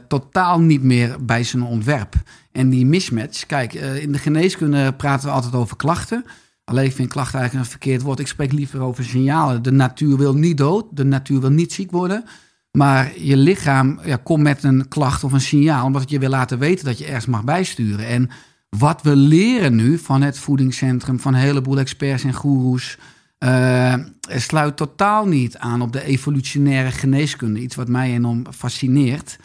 [0.08, 2.14] totaal niet meer bij zijn ontwerp.
[2.52, 6.24] En die mismatch, kijk, in de geneeskunde praten we altijd over klachten.
[6.68, 8.18] Alleen ik vind klachten eigenlijk een verkeerd woord.
[8.18, 9.62] Ik spreek liever over signalen.
[9.62, 12.24] De natuur wil niet dood, de natuur wil niet ziek worden.
[12.70, 16.58] Maar je lichaam ja, komt met een klacht of een signaal, omdat je wil laten
[16.58, 18.06] weten dat je ergens mag bijsturen.
[18.06, 18.30] En
[18.68, 22.98] wat we leren nu van het voedingscentrum, van een heleboel experts en goeroes,
[23.38, 23.94] uh,
[24.28, 27.60] sluit totaal niet aan op de evolutionaire geneeskunde.
[27.60, 29.38] Iets wat mij enorm fascineert.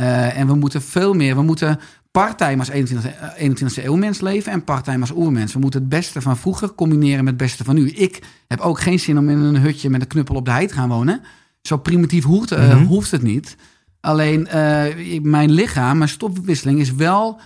[0.00, 1.80] Uh, en we moeten veel meer, we moeten
[2.18, 5.52] parttime als 21, 21e eeuw mens leven en parttime als oermens.
[5.52, 7.90] We moeten het beste van vroeger combineren met het beste van nu.
[7.90, 10.66] Ik heb ook geen zin om in een hutje met een knuppel op de hei
[10.66, 11.20] te gaan wonen.
[11.62, 12.84] Zo primitief hoeft, mm -hmm.
[12.84, 13.56] hoeft het niet.
[14.00, 17.40] Alleen uh, mijn lichaam, mijn stofwisseling is wel,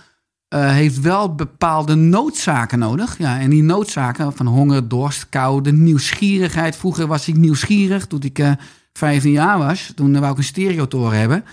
[0.55, 3.17] uh, heeft wel bepaalde noodzaken nodig.
[3.17, 6.75] Ja, en die noodzaken van honger, dorst, kou, de nieuwsgierigheid.
[6.75, 8.55] Vroeger was ik nieuwsgierig toen ik
[8.93, 9.91] 15 jaar was.
[9.95, 11.43] Toen wou ik een stereotoren hebben.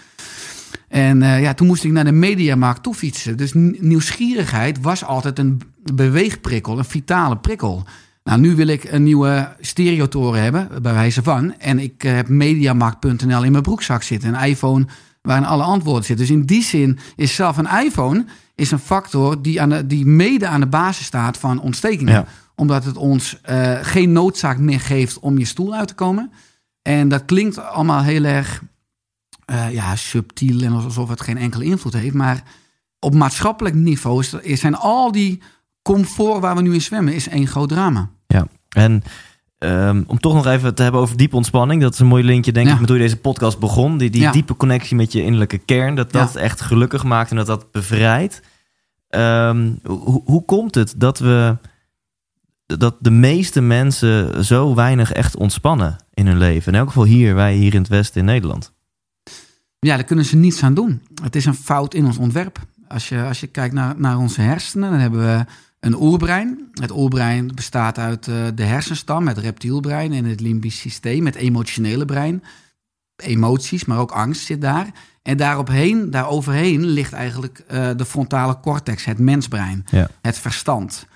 [0.88, 3.36] En uh, ja, toen moest ik naar de mediamarkt toe fietsen.
[3.36, 5.60] Dus nieuwsgierigheid was altijd een
[5.92, 7.84] beweegprikkel, een vitale prikkel.
[8.24, 11.54] Nou, nu wil ik een nieuwe stereotoren hebben, bij wijze van.
[11.58, 14.34] En ik heb mediamarkt.nl in mijn broekzak zitten.
[14.34, 14.86] Een iPhone
[15.22, 16.26] waarin alle antwoorden zitten.
[16.26, 20.06] Dus in die zin is zelf een iPhone is een factor die, aan de, die
[20.06, 22.12] mede aan de basis staat van ontstekingen.
[22.12, 22.26] Ja.
[22.54, 26.32] Omdat het ons uh, geen noodzaak meer geeft om je stoel uit te komen.
[26.82, 28.62] En dat klinkt allemaal heel erg
[29.50, 32.14] uh, ja, subtiel en alsof het geen enkele invloed heeft.
[32.14, 32.42] Maar
[32.98, 35.42] op maatschappelijk niveau is, zijn al die
[35.82, 38.10] comfort waar we nu in zwemmen, is één groot drama.
[38.26, 39.02] Ja, en
[39.58, 41.82] um, om toch nog even te hebben over diepe ontspanning.
[41.82, 42.72] Dat is een mooi linkje, denk ja.
[42.72, 43.98] ik, met hoe je deze podcast begon.
[43.98, 44.32] Die, die ja.
[44.32, 45.94] diepe connectie met je innerlijke kern.
[45.94, 46.40] Dat dat ja.
[46.40, 48.40] echt gelukkig maakt en dat dat bevrijdt.
[49.08, 51.56] Um, hoe, hoe komt het dat we
[52.66, 56.72] dat de meeste mensen zo weinig echt ontspannen in hun leven?
[56.72, 58.72] In elk geval hier, wij hier in het Westen in Nederland.
[59.86, 61.02] Ja, daar kunnen ze niets aan doen.
[61.22, 62.58] Het is een fout in ons ontwerp.
[62.88, 65.44] Als je, als je kijkt naar, naar onze hersenen, dan hebben we
[65.80, 66.68] een oerbrein.
[66.72, 72.04] Het oerbrein bestaat uit uh, de hersenstam, het reptielbrein en het limbisch systeem, het emotionele
[72.04, 72.42] brein.
[73.16, 74.86] Emoties, maar ook angst zit daar.
[75.22, 80.08] En daaropheen, daaroverheen ligt eigenlijk uh, de frontale cortex, het mensbrein, ja.
[80.22, 81.06] het verstand.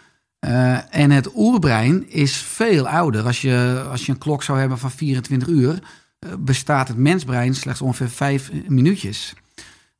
[0.46, 3.27] Uh, en het oerbrein is veel ouder.
[3.27, 5.79] Als je, als je een klok zou hebben van 24 uur,
[6.39, 9.35] bestaat het mensbrein slechts ongeveer vijf minuutjes.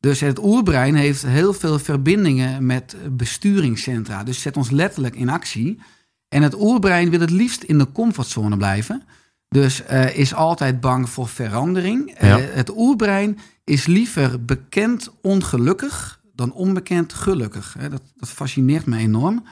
[0.01, 4.25] Dus het oerbrein heeft heel veel verbindingen met besturingscentra.
[4.25, 5.81] Dus zet ons letterlijk in actie.
[6.29, 9.03] En het oerbrein wil het liefst in de comfortzone blijven.
[9.49, 12.17] Dus uh, is altijd bang voor verandering.
[12.21, 12.39] Ja.
[12.39, 17.77] Uh, het oerbrein is liever bekend ongelukkig dan onbekend gelukkig.
[17.91, 19.45] Dat, dat fascineert me enorm.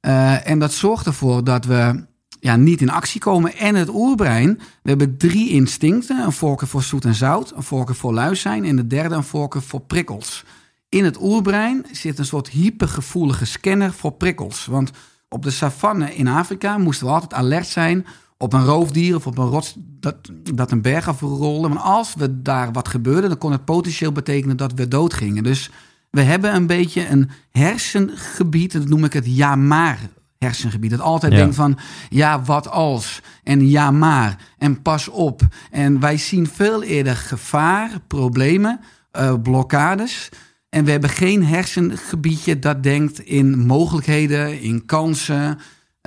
[0.00, 2.04] Uh, en dat zorgt ervoor dat we
[2.44, 3.56] ja, niet in actie komen.
[3.56, 6.24] En het oerbrein, we hebben drie instincten.
[6.24, 8.64] Een voorkeur voor zoet en zout, een voorkeur voor luis zijn...
[8.64, 10.44] en de derde een voorkeur voor prikkels.
[10.88, 14.66] In het oerbrein zit een soort hypergevoelige scanner voor prikkels.
[14.66, 14.90] Want
[15.28, 18.06] op de savanne in Afrika moesten we altijd alert zijn...
[18.38, 20.16] op een roofdier of op een rots dat,
[20.54, 21.68] dat een berg afrolde.
[21.68, 25.42] Want als we daar wat gebeurde, dan kon het potentieel betekenen dat we doodgingen.
[25.42, 25.70] Dus
[26.10, 29.98] we hebben een beetje een hersengebied, dat noem ik het ja-maar
[30.44, 30.90] hersengebied.
[30.90, 31.38] Dat altijd ja.
[31.38, 31.78] denkt van,
[32.08, 33.20] ja, wat als?
[33.42, 34.36] En ja, maar.
[34.58, 35.42] En pas op.
[35.70, 38.80] En wij zien veel eerder gevaar, problemen,
[39.12, 40.28] uh, blokkades.
[40.68, 45.58] En we hebben geen hersengebiedje dat denkt in mogelijkheden, in kansen,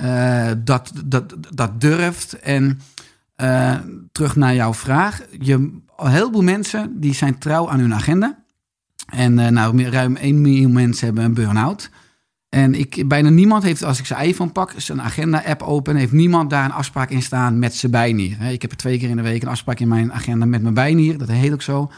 [0.02, 2.32] uh, dat, dat, dat durft.
[2.38, 2.80] En
[3.36, 3.74] uh,
[4.12, 5.22] terug naar jouw vraag.
[5.38, 5.52] Je,
[5.96, 8.38] een heleboel mensen die zijn trouw aan hun agenda.
[9.06, 11.90] En nou, ruim 1 miljoen mensen hebben een burn-out.
[12.48, 16.50] En ik, bijna niemand heeft, als ik zijn iPhone pak, zijn agenda-app open, heeft niemand
[16.50, 18.42] daar een afspraak in staan met zijn bijnier.
[18.42, 20.74] Ik heb er twee keer in de week een afspraak in mijn agenda met mijn
[20.74, 21.18] bijnier.
[21.18, 21.90] Dat heet ook zo.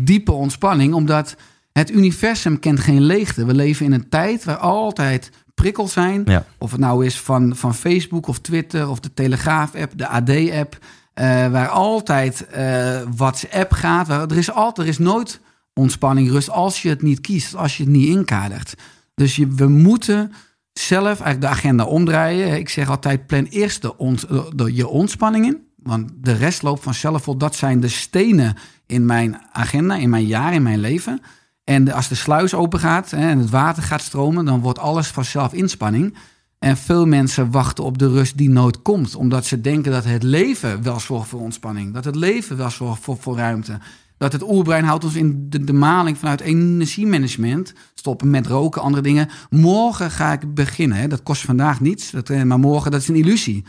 [0.00, 1.36] Diepe ontspanning, omdat
[1.72, 3.44] het universum kent geen leegte.
[3.44, 6.22] We leven in een tijd waar altijd prikkels zijn.
[6.24, 6.44] Ja.
[6.58, 10.78] Of het nou is van, van Facebook of Twitter of de Telegraaf-app, de AD-app.
[10.78, 14.06] Uh, waar altijd uh, WhatsApp gaat.
[14.06, 15.40] Waar, er, is altijd, er is nooit
[15.74, 18.74] ontspanning, rust als je het niet kiest, als je het niet inkadert.
[19.18, 20.32] Dus je, we moeten
[20.72, 22.58] zelf eigenlijk de agenda omdraaien.
[22.58, 25.66] Ik zeg altijd, plan eerst de, de, je ontspanningen.
[25.76, 27.40] Want de rest loopt vanzelf op.
[27.40, 31.20] Dat zijn de stenen in mijn agenda, in mijn jaar, in mijn leven.
[31.64, 35.52] En als de sluis open gaat en het water gaat stromen, dan wordt alles vanzelf
[35.52, 36.16] inspanning.
[36.58, 40.22] En veel mensen wachten op de rust die nooit komt, omdat ze denken dat het
[40.22, 43.78] leven wel zorgt voor ontspanning, dat het leven wel zorgt voor, voor ruimte.
[44.18, 47.72] Dat het oerbrein houdt ons in de, de maling vanuit energiemanagement.
[47.94, 49.28] Stoppen met roken, andere dingen.
[49.50, 50.98] Morgen ga ik beginnen.
[50.98, 51.06] Hè.
[51.08, 52.10] Dat kost vandaag niets.
[52.10, 53.64] Dat, eh, maar morgen, dat is een illusie.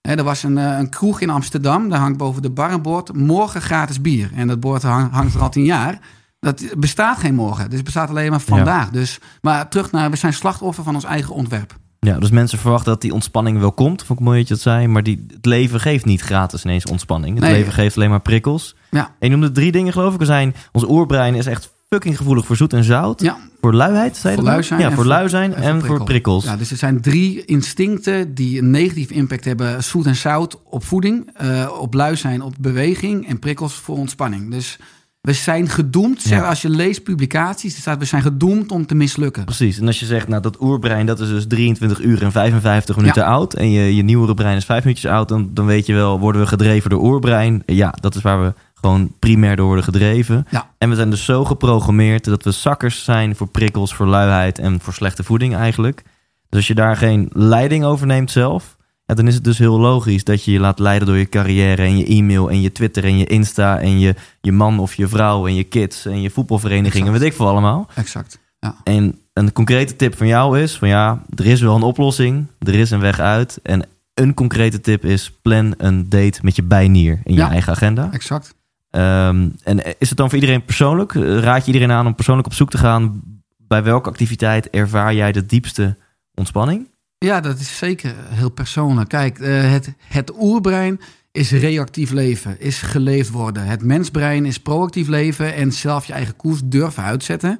[0.00, 1.88] Hè, er was een, eh, een kroeg in Amsterdam.
[1.88, 3.12] Daar hangt boven de bar een bord.
[3.14, 4.30] Morgen gratis bier.
[4.34, 5.98] En dat bord hang- hangt er al tien jaar.
[6.40, 7.64] Dat bestaat geen morgen.
[7.64, 8.90] Dus het bestaat alleen maar vandaag.
[8.90, 11.76] Dus, maar terug naar, we zijn slachtoffer van ons eigen ontwerp.
[12.00, 14.02] Ja, dus mensen verwachten dat die ontspanning wel komt.
[14.02, 14.86] Vond ik mooi dat je dat zei.
[14.86, 17.34] Maar die, het leven geeft niet gratis ineens ontspanning.
[17.34, 17.52] Het Nee.
[17.54, 18.76] leven geeft alleen maar prikkels.
[18.94, 19.14] Ja.
[19.18, 20.24] En je noemde drie dingen geloof ik.
[20.24, 23.20] Zijn, ons oerbrein is echt fucking gevoelig voor zoet en zout.
[23.20, 24.52] Ja, Voor luiheid, zei je Voor dat?
[24.54, 26.04] lui zijn Ja, voor lui zijn en en, voor voor prikkel.
[26.04, 26.44] prikkels.
[26.44, 29.84] Ja, dus er zijn drie instincten die een negatieve impact hebben.
[29.84, 34.50] Zoet en zout op voeding, eh, op lui zijn, op beweging en prikkels voor ontspanning.
[34.50, 34.78] Dus
[35.20, 36.28] we zijn gedoemd, Ja.
[36.28, 39.44] zeg, als je leest publicaties, er staat we zijn gedoemd om te mislukken.
[39.44, 39.78] Precies.
[39.78, 43.24] En als je zegt, nou dat oerbrein dat is dus 23 uur en 55 minuten
[43.24, 43.54] oud.
[43.54, 45.28] En je, je nieuwere brein is 5 minuutjes oud.
[45.28, 47.62] Dan, dan weet je wel, worden we gedreven door oerbrein.
[47.66, 48.52] Ja, dat is waar we
[48.84, 50.46] gewoon primair door worden gedreven.
[50.50, 50.70] Ja.
[50.78, 54.80] En we zijn dus zo geprogrammeerd dat we zakkers zijn voor prikkels, voor luiheid en
[54.80, 56.02] voor slechte voeding eigenlijk.
[56.48, 59.80] Dus als je daar geen leiding over neemt zelf, ja, dan is het dus heel
[59.80, 63.04] logisch dat je je laat leiden door je carrière en je e-mail en je Twitter
[63.04, 66.30] en je Insta en je, je man of je vrouw en je kids en je
[66.30, 67.86] voetbalvereniging en weet ik veel allemaal.
[67.94, 68.38] Exact.
[68.60, 68.76] Ja.
[68.84, 72.74] En een concrete tip van jou is: van ja, er is wel een oplossing, er
[72.74, 73.58] is een weg uit.
[73.62, 77.50] En een concrete tip is: plan een date met je bijnier in je Ja.
[77.50, 78.08] eigen agenda.
[78.12, 78.54] Exact.
[78.94, 81.12] Ehm, en is het dan voor iedereen persoonlijk?
[81.12, 83.22] Raad je iedereen aan om persoonlijk op zoek te gaan?
[83.56, 85.96] Bij welke activiteit ervaar jij de diepste
[86.34, 86.88] ontspanning?
[87.18, 89.08] Ja, dat is zeker heel persoonlijk.
[89.08, 91.00] Kijk, eh, het, het oerbrein
[91.32, 93.66] is reactief leven, is geleefd worden.
[93.66, 97.58] Het mensbrein is proactief leven en zelf je eigen koers durven uitzetten.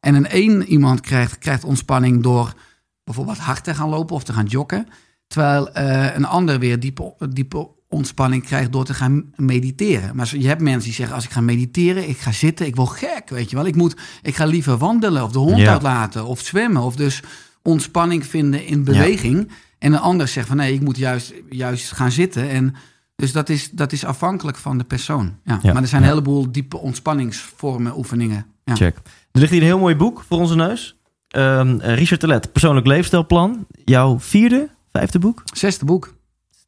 [0.00, 2.52] En een één iemand krijgt, krijgt ontspanning door
[3.04, 4.88] bijvoorbeeld hard te gaan lopen of te gaan joggen.
[5.26, 10.16] Terwijl eh, een ander weer diepe, diepe ontspanning krijgt door te gaan mediteren.
[10.16, 12.90] Maar je hebt mensen die zeggen, als ik ga mediteren, ik ga zitten, ik word
[12.90, 13.66] gek, weet je wel.
[13.66, 15.70] Ik, moet, ik ga liever wandelen of de hond Ja.
[15.72, 16.82] uitlaten of zwemmen.
[16.82, 17.20] Of dus
[17.62, 19.50] ontspanning vinden in beweging.
[19.78, 22.48] En een ander zegt van nee, ik moet juist, juist gaan zitten.
[22.48, 22.74] En
[23.16, 25.34] dus dat is, dat is afhankelijk van de persoon.
[25.44, 25.58] Ja.
[25.62, 25.72] Ja.
[25.72, 28.46] Maar er zijn een heleboel diepe ontspanningsvormen, oefeningen.
[28.64, 28.74] Ja.
[28.74, 28.96] Check.
[29.32, 30.96] Er ligt hier een heel mooi boek voor onze neus.
[31.28, 33.66] Ehm, eh, Richard Telet, Persoonlijk Leefstijlplan.
[33.84, 35.42] Jouw vierde, vijfde boek?
[35.54, 36.14] Zesde boek.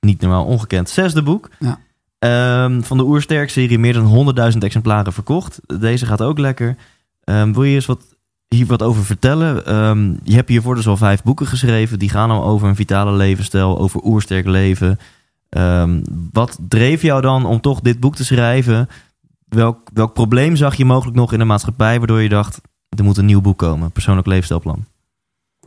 [0.05, 0.91] Niet normaal, ongekend.
[0.91, 1.51] Zesde boek.
[1.59, 1.79] Ja.
[2.19, 5.61] Ehm, van de Oersterk-serie meer dan 100.000 exemplaren verkocht.
[5.81, 6.77] Deze gaat ook lekker.
[7.25, 8.17] Ehm, wil je eens wat,
[8.49, 9.67] hier wat over vertellen?
[9.67, 11.99] Ehm, je hebt hiervoor dus al vijf boeken geschreven.
[11.99, 14.99] Die gaan al over een vitale levensstijl, over oersterk leven.
[16.33, 18.89] Wat dreef jou dan om toch dit boek te schrijven?
[19.49, 21.99] Welk, welk probleem zag je mogelijk nog in de maatschappij...
[21.99, 23.91] waardoor je dacht, er moet een nieuw boek komen.
[23.91, 24.85] Persoonlijk leefstijlplan.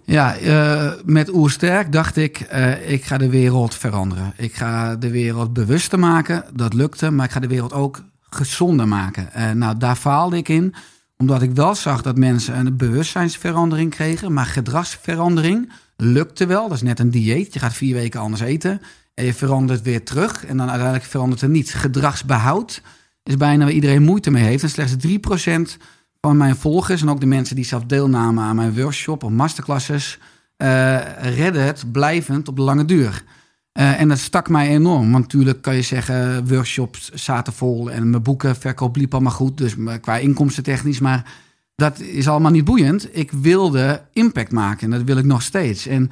[0.10, 4.34] Ja, eh, met Oersterk dacht ik, eh, ik ga de wereld veranderen.
[4.38, 6.44] Ik ga de wereld bewuster maken.
[6.54, 9.34] Dat lukte, maar ik ga de wereld ook gezonder maken.
[9.34, 10.74] Eh, nou, daar faalde ik in.
[11.18, 14.34] Omdat ik wel zag dat mensen een bewustzijnsverandering kregen.
[14.34, 16.68] Maar gedragsverandering lukte wel.
[16.68, 17.54] Dat is net een dieet.
[17.54, 18.82] Je gaat vier weken anders eten.
[19.14, 20.46] En je verandert weer terug.
[20.46, 21.74] En dan uiteindelijk verandert er niets.
[21.74, 22.82] Gedragsbehoud
[23.24, 24.64] is bijna waar iedereen moeite mee heeft.
[24.64, 25.78] En slechts 3%
[26.22, 30.20] van mijn volgers en ook de mensen die zelf deelnamen aan mijn workshop of masterclasses,
[30.58, 30.98] eh,
[31.36, 33.24] redden het blijvend op de lange duur.
[33.72, 35.12] Eh, en dat stak mij enorm.
[35.12, 39.58] Want natuurlijk kan je zeggen, workshops zaten vol en mijn boekenverkoop liep allemaal goed.
[39.58, 41.00] Dus m- qua inkomsten technisch.
[41.00, 41.32] Maar
[41.76, 43.08] dat is allemaal niet boeiend.
[43.18, 45.88] Ik wilde impact maken en dat wil ik nog steeds.
[45.88, 46.10] En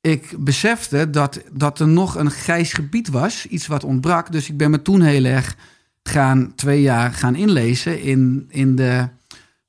[0.00, 3.46] ik besefte dat, dat er nog een grijs gebied was.
[3.46, 4.32] Iets wat ontbrak.
[4.32, 5.56] Dus ik ben me toen heel erg
[6.02, 9.08] gaan, twee jaar gaan inlezen in, in de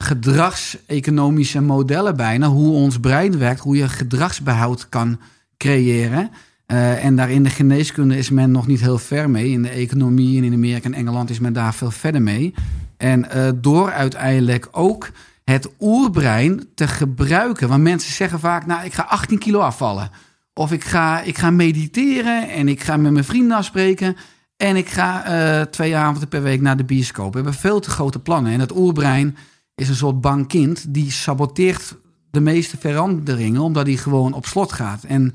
[0.03, 2.47] gedragseconomische modellen bijna.
[2.47, 5.19] Hoe ons brein werkt, hoe je gedragsbehoud kan
[5.57, 6.31] creëren.
[6.65, 9.49] Eh, en daar in de geneeskunde is men nog niet heel ver mee.
[9.49, 12.53] In de economie en in Amerika en Engeland is men daar veel verder mee.
[12.97, 15.09] En eh, door uiteindelijk ook
[15.43, 17.67] het oerbrein te gebruiken.
[17.67, 20.09] Want mensen zeggen vaak, nou, ik ga 18 kilo afvallen.
[20.53, 24.15] Of ik ga, ik ga mediteren en ik ga met mijn vrienden afspreken.
[24.57, 27.31] En ik ga eh, twee avonden per week naar de bioscoop.
[27.31, 28.51] We hebben veel te grote plannen.
[28.51, 29.37] En het oerbrein
[29.79, 30.93] is een soort bang kind.
[30.93, 31.97] Die saboteert
[32.31, 35.03] de meeste veranderingen, omdat hij gewoon op slot gaat.
[35.03, 35.33] En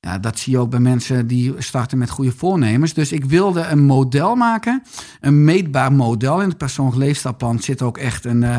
[0.00, 2.94] ja, dat zie je ook bij mensen die starten met goede voornemens.
[2.94, 4.82] Dus ik wilde een model maken,
[5.20, 6.40] een meetbaar model.
[6.40, 8.58] In het persoonlijk leefstijlplan zit ook echt een, eh,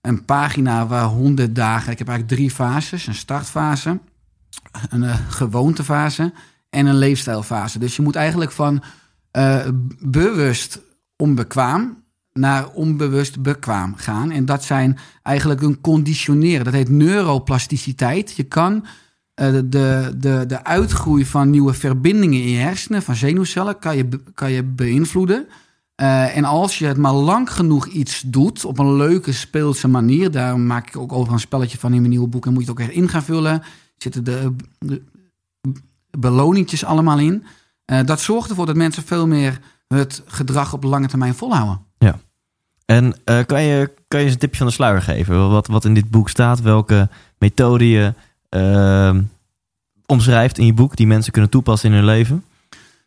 [0.00, 1.92] een pagina waar honderd dagen...
[1.92, 4.00] Ik heb eigenlijk drie fases, een startfase,
[4.88, 6.32] een eh, gewoontefase
[6.70, 7.78] en een leefstijlfase.
[7.78, 8.82] Dus je moet eigenlijk van
[9.30, 9.68] eh,
[10.00, 10.80] bewust
[11.16, 12.03] onbekwaam
[12.38, 14.30] naar onbewust bekwaam gaan.
[14.30, 16.64] En dat zijn eigenlijk een conditioneren.
[16.64, 18.32] Dat heet neuroplasticiteit.
[18.36, 18.86] Je kan
[19.34, 24.08] eh, de, de, de, uitgroei van nieuwe verbindingen in je hersenen, van zenuwcellen, kan je,
[24.34, 25.46] kan je beïnvloeden.
[25.94, 30.30] Eh, en als je het maar lang genoeg iets doet, op een leuke speelse manier,
[30.30, 32.70] daar maak ik ook over een spelletje van in mijn nieuwe boek, en moet je
[32.70, 33.62] het ook echt in gaan vullen.
[33.96, 35.02] Zitten de, de
[36.18, 37.44] beloningjes allemaal in.
[37.92, 41.80] Uh, dat zorgt ervoor dat mensen veel meer het gedrag op lange termijn volhouden.
[42.84, 45.50] En uh, kan, je, kan je eens een tipje van de sluier geven?
[45.50, 47.08] Wat, wat in dit boek staat, welke
[47.38, 48.14] methode je
[48.50, 49.16] uh,
[50.06, 52.44] omschrijft in je boek die mensen kunnen toepassen in hun leven?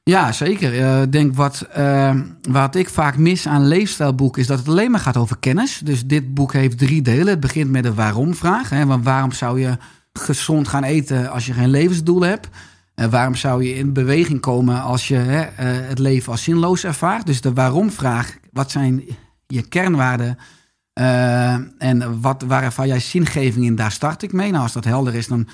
[0.03, 0.73] Ja, zeker.
[0.73, 4.91] Ik uh, denk wat, uh, wat ik vaak mis aan leefstijlboeken is dat het alleen
[4.91, 5.81] maar gaat over kennis.
[5.83, 7.27] Dus dit boek heeft drie delen.
[7.27, 8.69] Het begint met de waarom-vraag.
[8.69, 9.77] Want waarom zou je
[10.13, 12.47] gezond gaan eten als je geen levensdoel hebt?
[12.95, 17.25] Uh, waarom zou je in beweging komen als je het leven als zinloos ervaart?
[17.25, 18.37] Dus de waarom-vraag.
[18.51, 19.03] Wat zijn
[19.47, 20.37] je kernwaarden?
[21.77, 23.75] en wat, waar ervaar jij zingeving in?
[23.75, 24.51] Daar start ik mee.
[24.51, 25.47] Nou, als dat helder is, dan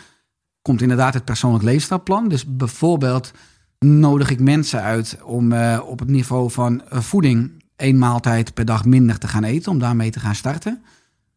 [0.61, 2.27] komt inderdaad het persoonlijk leefstijlplan.
[2.27, 3.31] Dus bijvoorbeeld
[3.79, 8.65] nodig ik mensen uit om uh, op het niveau van uh, voeding één maaltijd per
[8.65, 10.83] dag minder te gaan eten, om daarmee te gaan starten.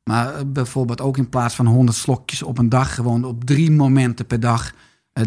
[0.04, 4.26] Maar bijvoorbeeld ook in plaats van 100 slokjes op een dag, gewoon op drie momenten
[4.26, 4.72] per dag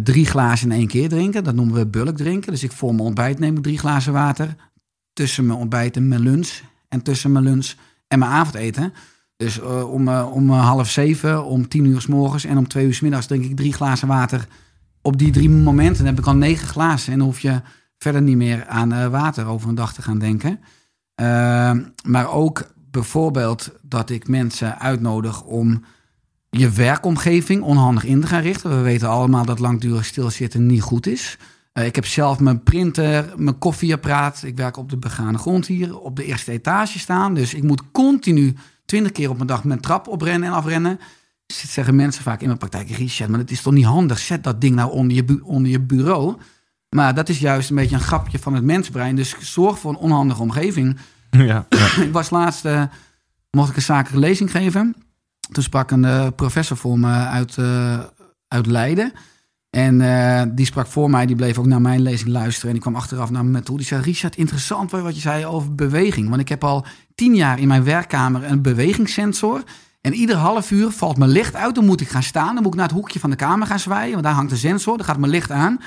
[0.04, 1.44] drie glazen in één keer drinken.
[1.44, 2.52] Dat noemen we bulk drinken.
[2.52, 4.56] Dus ik voor mijn ontbijt neem ik drie glazen water.
[5.14, 6.62] Tussen mijn ontbijt en mijn lunch.
[6.90, 7.74] En tussen mijn lunch
[8.08, 8.94] en mijn avondeten.
[9.36, 13.00] Dus om, om half zeven, om tien uur s morgens en om twee uur s
[13.00, 14.48] middags drink ik drie glazen water
[15.02, 17.14] op die drie momenten heb ik al negen glazen.
[17.14, 17.62] En dan hoef je
[17.98, 20.60] verder niet meer aan water over een dag te gaan denken.
[21.22, 21.72] Uh,
[22.06, 25.84] maar ook bijvoorbeeld dat ik mensen uitnodig om
[26.50, 28.70] je werkomgeving onhandig in te gaan richten.
[28.70, 31.38] We weten allemaal dat langdurig stilzitten niet goed is.
[31.80, 34.44] Uh, ik heb zelf mijn printer, mijn koffieapparaat.
[34.44, 37.34] Ik werk op de begane grond hier op de eerste etage staan.
[37.34, 38.56] Dus ik moet continu
[38.86, 41.00] twintig keer op mijn dag mijn trap oprennen en afrennen
[41.54, 44.20] zeggen mensen vaak in mijn praktijk, Richard, maar het is toch niet handig?
[44.20, 46.36] Zet dat ding nou onder je, onder je bureau.
[46.90, 49.16] Maar dat is juist een beetje een grapje van het mensbrein.
[49.16, 50.98] Dus zorg voor een onhandige omgeving.
[51.32, 51.96] Ja, ja.
[52.06, 52.84] ik was laatst, uh,
[53.52, 54.96] mocht ik een zakelijke lezing geven.
[55.52, 58.00] Toen sprak een uh, professor voor me uit, uh,
[58.48, 59.12] uit Leiden.
[59.70, 62.68] En die sprak voor mij, die bleef ook naar mijn lezing luisteren.
[62.68, 63.78] En die kwam achteraf naar me toe.
[63.78, 66.30] Die zei, Richard, interessant wat je zei over beweging.
[66.30, 69.64] Want ik heb al tien jaar in mijn werkkamer een bewegingssensor...
[70.02, 71.76] En ieder half uur valt mijn licht uit.
[71.76, 72.54] Dan moet ik gaan staan.
[72.54, 74.12] Dan moet ik naar het hoekje van de kamer gaan zwaaien.
[74.12, 74.98] Want daar hangt de sensor.
[74.98, 75.80] Dan gaat mijn licht aan.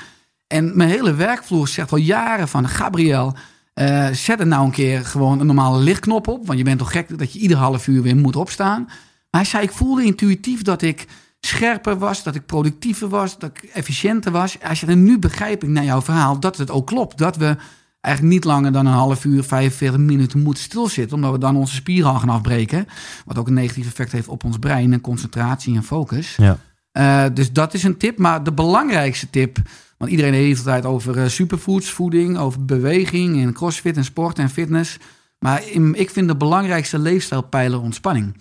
[0.47, 2.67] En mijn hele werkvloer zegt al jaren van...
[2.67, 3.35] Gabriel,
[3.75, 6.47] uh, zet er nou een keer gewoon een normale lichtknop op.
[6.47, 8.83] Want je bent toch gek dat je ieder half uur weer moet opstaan.
[9.29, 11.07] Maar hij zei, ik voelde intuïtief dat ik
[11.45, 12.23] scherper was.
[12.23, 13.39] Dat ik productiever was.
[13.39, 14.57] Dat ik efficiënter was.
[14.59, 17.17] Hij zei, en nu begrijp ik naar jouw verhaal dat het ook klopt.
[17.17, 17.55] Dat we
[18.01, 21.15] eigenlijk niet langer dan een half uur, 45 minuten moeten stilzitten.
[21.15, 22.87] Omdat we dan onze spieren gaan afbreken.
[23.25, 26.35] Wat ook een negatief effect heeft op ons brein en concentratie en focus.
[26.35, 26.57] Ja.
[26.93, 28.17] Uh, dus dat is een tip.
[28.17, 29.57] Maar de belangrijkste tip.
[29.97, 34.39] Want iedereen heeft het tijd over uh, superfoods, voeding, over beweging en crossfit en sport
[34.39, 34.97] en fitness.
[35.39, 38.35] Maar in, ik vind de belangrijkste leefstijlpijler ontspanning.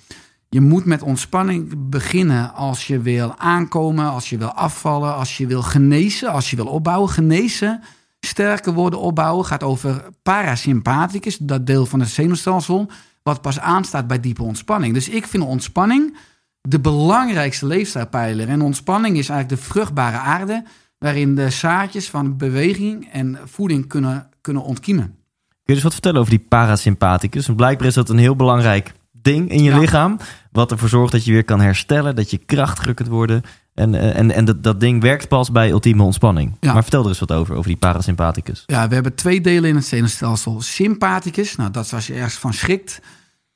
[0.53, 5.47] Je moet met ontspanning beginnen als je wil aankomen, als je wil afvallen, als je
[5.47, 7.11] wil genezen, als je wil opbouwen.
[7.11, 7.81] Genezen
[8.21, 12.91] sterker worden opbouwen gaat over parasympathicus, dat deel van het zenuwstelsel,
[13.23, 14.95] wat pas aanstaat bij diepe ontspanning.
[14.95, 16.17] Dus ik vind ontspanning
[16.61, 18.49] de belangrijkste leefstijlpijler.
[18.49, 20.65] En ontspanning is eigenlijk de vruchtbare aarde
[20.99, 25.05] waarin de zaadjes van beweging en voeding kunnen, kunnen ontkiemen.
[25.05, 25.15] Kun
[25.65, 27.49] je dus wat vertellen over die parasympathicus?
[27.57, 28.93] Blijkbaar is dat een heel belangrijk
[29.23, 29.79] ding in je ja.
[29.79, 30.19] lichaam,
[30.53, 33.43] wat ervoor zorgt dat je weer kan herstellen, dat je krachtiger kunt worden.
[33.75, 36.57] En, en, en dat, dat ding werkt pas bij ultieme ontspanning.
[36.61, 36.73] Ja.
[36.73, 38.63] Maar vertel er eens wat over, over die parasympathicus.
[38.67, 40.61] Ja, we hebben twee delen in het zenuwstelsel.
[40.61, 43.01] Sympathicus, nou dat is als je ergens van schrikt.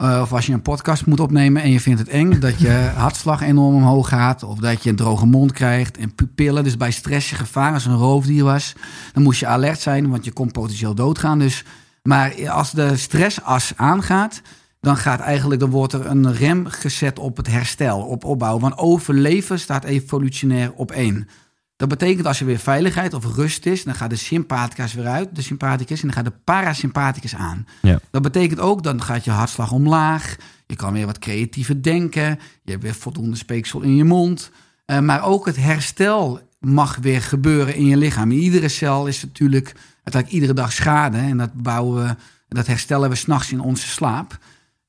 [0.02, 2.38] Uh, of als je een podcast moet opnemen en je vindt het eng.
[2.40, 4.42] Dat je hartslag enorm omhoog gaat.
[4.42, 6.64] Of dat je een droge mond krijgt en pupillen.
[6.64, 8.72] Dus bij stress je gevaar als een roofdier was.
[9.12, 11.38] Dan moest je alert zijn, want je kon potentieel doodgaan.
[11.38, 11.64] Dus,
[12.02, 14.42] maar als de stressas aangaat
[14.86, 18.58] dan gaat eigenlijk, dan wordt er een rem gezet op het herstel, op opbouw.
[18.58, 21.28] Want overleven staat evolutionair op één.
[21.76, 25.28] Dat betekent als er weer veiligheid of rust is, dan gaat de sympathicus weer uit,
[25.32, 27.66] de sympathicus, en dan gaat de parasympathicus aan.
[27.82, 27.98] Ja.
[28.10, 32.70] Dat betekent ook, dan gaat je hartslag omlaag, je kan weer wat creatiever denken, je
[32.70, 34.50] hebt weer voldoende speeksel in je mond.
[34.86, 38.30] Uh, maar ook het herstel mag weer gebeuren in je lichaam.
[38.30, 42.16] Iedere cel is natuurlijk uiteindelijk iedere dag schade en dat bouwen we,
[42.48, 44.38] dat herstellen we s'nachts in onze slaap.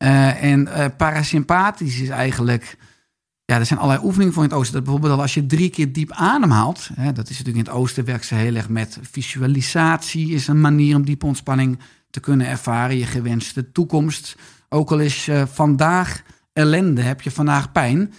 [0.04, 2.78] Uh, en uh, parasympathisch is eigenlijk.
[3.46, 4.74] Ja, er zijn allerlei oefeningen voor in het oosten.
[4.74, 6.90] Dat bijvoorbeeld als je drie keer diep ademhaalt.
[6.94, 10.34] Hè, dat is natuurlijk in het oosten werkt ze heel erg met visualisatie.
[10.34, 11.80] Is een manier om diepe ontspanning
[12.10, 12.98] te kunnen ervaren.
[12.98, 14.36] Je gewenste toekomst.
[14.70, 16.22] Ook al is uh, vandaag
[16.54, 18.14] ellende, heb je vandaag pijn.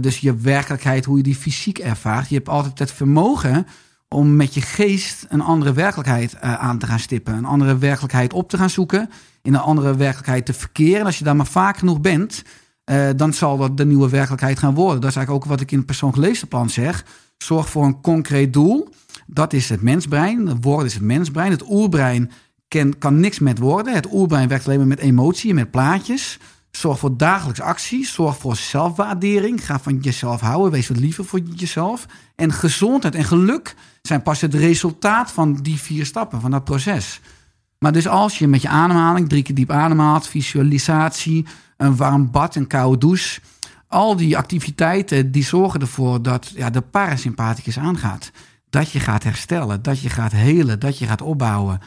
[0.00, 2.28] dus je werkelijkheid, hoe je die fysiek ervaart.
[2.28, 3.66] Je hebt altijd het vermogen
[4.14, 7.34] om met je geest een andere werkelijkheid uh, aan te gaan stippen.
[7.34, 9.10] Een andere werkelijkheid op te gaan zoeken.
[9.42, 11.00] In een andere werkelijkheid te verkeren.
[11.00, 12.42] En als je daar maar vaak genoeg bent,
[12.90, 15.00] uh, dan zal dat de nieuwe werkelijkheid gaan worden.
[15.00, 17.04] Dat is eigenlijk ook wat ik in het persoonlijk leefstijlplan zeg.
[17.38, 18.88] Zorg voor een concreet doel.
[19.26, 20.46] Dat is het mensbrein.
[20.46, 21.50] Het woord is het mensbrein.
[21.50, 22.30] Het oerbrein
[22.68, 23.94] kan, kan niks met woorden.
[23.94, 26.38] Het oerbrein werkt alleen maar met emotie met plaatjes.
[26.70, 28.06] Zorg voor dagelijks actie.
[28.06, 29.66] Zorg voor zelfwaardering.
[29.66, 30.70] Ga van jezelf houden.
[30.70, 32.06] Wees wat liever voor jezelf.
[32.36, 37.20] En gezondheid en geluk zijn pas het resultaat van die vier stappen, van dat proces.
[37.78, 41.46] Maar dus als je met je ademhaling drie keer diep ademhaalt, visualisatie,
[41.76, 43.40] een warm bad, een koude douche.
[43.88, 48.30] Al die activiteiten die zorgen ervoor dat ja, de parasympathicus aangaat.
[48.70, 51.80] Dat je gaat herstellen, dat je gaat helen, dat je gaat opbouwen.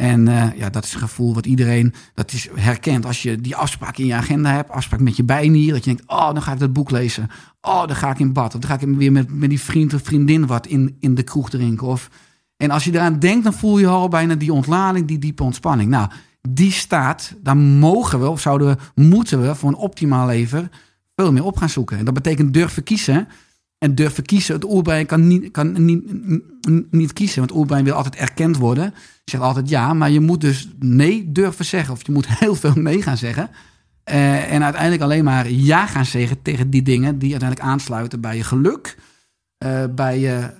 [0.00, 3.06] En uh, ja, dat is een gevoel wat iedereen dat is herkent.
[3.06, 6.10] Als je die afspraak in je agenda hebt, afspraak met je bijnier, dat je denkt,
[6.10, 7.28] oh, dan ga ik dat boek lezen.
[7.60, 8.54] Oh, dan ga ik in bad.
[8.54, 11.22] Of dan ga ik weer met, met die vriend of vriendin wat in, in de
[11.22, 11.86] kroeg drinken.
[11.86, 12.10] Of,
[12.56, 15.90] en als je daaraan denkt, dan voel je al bijna die ontlading, die diepe ontspanning.
[15.90, 16.10] Nou,
[16.48, 20.70] die staat, daar mogen we, of zouden we, moeten we voor een optimaal leven
[21.16, 21.98] veel meer op gaan zoeken.
[21.98, 23.28] En dat betekent durven kiezen.
[23.78, 24.54] En durven kiezen.
[24.54, 26.02] Het oerbrein kan niet, kan niet,
[26.90, 28.84] niet kiezen, want het oerbrein wil altijd erkend worden.
[29.24, 31.94] Je zegt altijd ja, maar je moet dus nee durven zeggen.
[31.94, 33.50] Of je moet heel veel nee gaan zeggen.
[34.10, 38.36] Uh, en uiteindelijk alleen maar ja gaan zeggen tegen die dingen die uiteindelijk aansluiten bij
[38.36, 38.98] je geluk.
[39.64, 40.50] Uh, bij, je,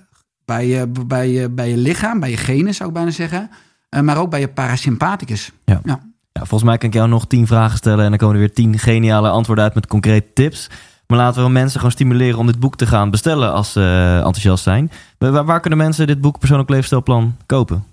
[0.45, 3.49] bij, je, bij, je, bij je lichaam, bij je genen zou ik bijna zeggen.
[3.95, 5.51] Uh, maar ook bij je parasympathicus.
[5.65, 5.81] Ja.
[5.83, 5.99] ja.
[6.31, 6.45] Ja.
[6.45, 8.79] volgens mij kan ik jou nog tien vragen stellen en dan komen er weer tien
[8.79, 10.69] geniale antwoorden uit met concrete tips.
[11.09, 14.63] Maar laten we mensen gewoon stimuleren om dit boek te gaan bestellen als ze enthousiast
[14.63, 14.91] zijn.
[15.17, 17.83] Waar, waar kunnen mensen dit boek Persoonlijk Leefstijlplan kopen?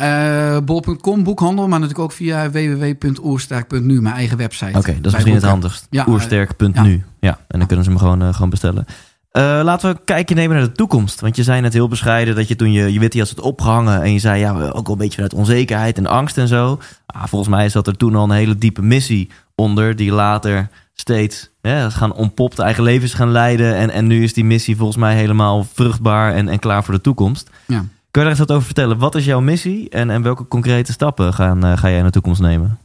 [0.00, 4.78] Uh, bol.com, boekhandel, maar natuurlijk ook via www.oersterk.nu, mijn eigen website.
[4.78, 5.86] Oké, dat is misschien het handigst.
[5.90, 6.92] Ja, Oersterk.nu.
[6.92, 7.04] Ja.
[7.20, 7.38] ja.
[7.48, 8.84] en dan kunnen ze hem gewoon, uh, gewoon bestellen.
[9.32, 11.20] Uh, laten we een kijkje nemen naar de toekomst.
[11.20, 14.02] Want je zei net heel bescheiden dat je toen je, je witty had het opgehangen.
[14.02, 16.80] En je zei ja, ook wel een beetje vanuit onzekerheid en angst en zo.
[17.06, 19.96] Ah, volgens mij zat er toen al een hele diepe missie onder.
[19.96, 20.68] Die later
[21.00, 23.74] steeds ja, gaan ontpopt, eigen levens gaan leiden.
[23.74, 27.00] En, en nu is die missie volgens mij helemaal vruchtbaar en, en klaar voor de
[27.00, 27.50] toekomst.
[27.66, 27.84] Ja.
[28.10, 28.98] Kun je daar eens wat over vertellen?
[28.98, 32.10] Wat is jouw missie en, en welke concrete stappen gaan, uh, ga jij in de
[32.10, 32.78] toekomst nemen?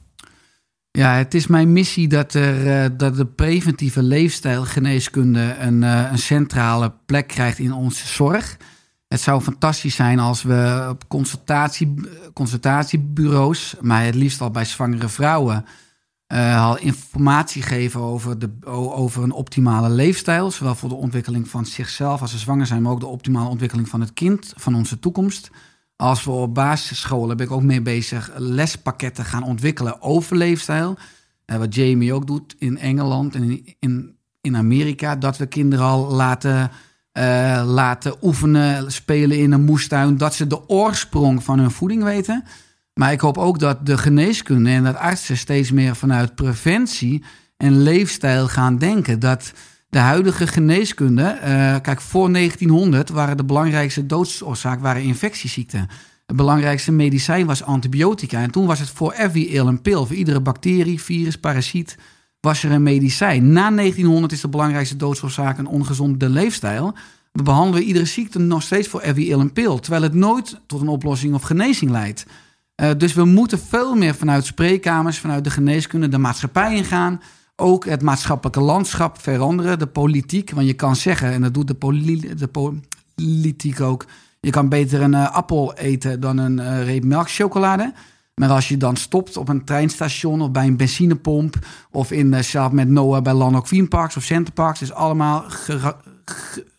[0.91, 6.17] Ja, het is mijn missie dat, er, uh, dat de preventieve leefstijlgeneeskunde een, uh, een
[6.17, 8.57] centrale plek krijgt in onze zorg.
[9.07, 11.93] Het zou fantastisch zijn als we op consultatie,
[12.33, 15.65] consultatiebureaus, maar het liefst al bij zwangere vrouwen,
[16.57, 18.49] al informatie geven over, de,
[18.93, 20.51] over een optimale leefstijl.
[20.51, 23.89] Zowel voor de ontwikkeling van zichzelf als ze zwanger zijn, maar ook de optimale ontwikkeling
[23.89, 25.49] van het kind, van onze toekomst.
[26.01, 30.97] Als we op basisscholen, ben ik ook mee bezig, lespakketten gaan ontwikkelen over leefstijl.
[31.45, 35.15] Uh, wat Jamie ook doet in Engeland en in, in, Amerika.
[35.15, 36.71] Dat we kinderen al laten,
[37.17, 40.17] uh, laten oefenen, spelen in een moestuin.
[40.17, 42.43] Dat ze de oorsprong van hun voeding weten.
[42.93, 47.23] Maar ik hoop ook dat de geneeskunde en dat artsen steeds meer vanuit preventie
[47.57, 49.19] en leefstijl gaan denken.
[49.19, 49.53] Dat
[49.89, 55.87] de huidige geneeskunde, uh, kijk, voor 1900 waren de belangrijkste doodsoorzaak waren infectieziekten.
[56.25, 58.41] Het belangrijkste medicijn was antibiotica.
[58.41, 60.05] En toen was het voor every ill een pil.
[60.05, 61.97] Voor iedere bacterie, virus, parasiet
[62.39, 63.51] was er een medicijn.
[63.51, 66.93] Na 1900 is de belangrijkste doodsoorzaak een ongezonde leefstijl.
[67.31, 69.79] We behandelen iedere ziekte nog steeds voor every ill een pil.
[69.79, 72.25] Terwijl het nooit tot een oplossing of genezing leidt.
[72.81, 77.21] Uh, dus we moeten veel meer vanuit spreekkamers, vanuit de geneeskunde, de maatschappij ingaan.
[77.55, 80.51] Ook het maatschappelijke landschap veranderen, de politiek.
[80.51, 82.47] Want je kan zeggen, en dat doet de, de
[83.15, 84.05] politiek ook.
[84.39, 87.93] Je kan beter een uh, appel eten dan een uh, reep melkchocolade.
[88.35, 91.55] Maar als je dan stopt op een treinstation of bij een benzinepomp...
[91.91, 94.81] of in, zelf met Noah bij Landok Parks of Centerparks...
[94.81, 95.43] is allemaal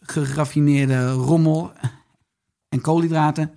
[0.01, 1.73] geraffineerde rommel
[2.69, 3.51] en koolhydraten.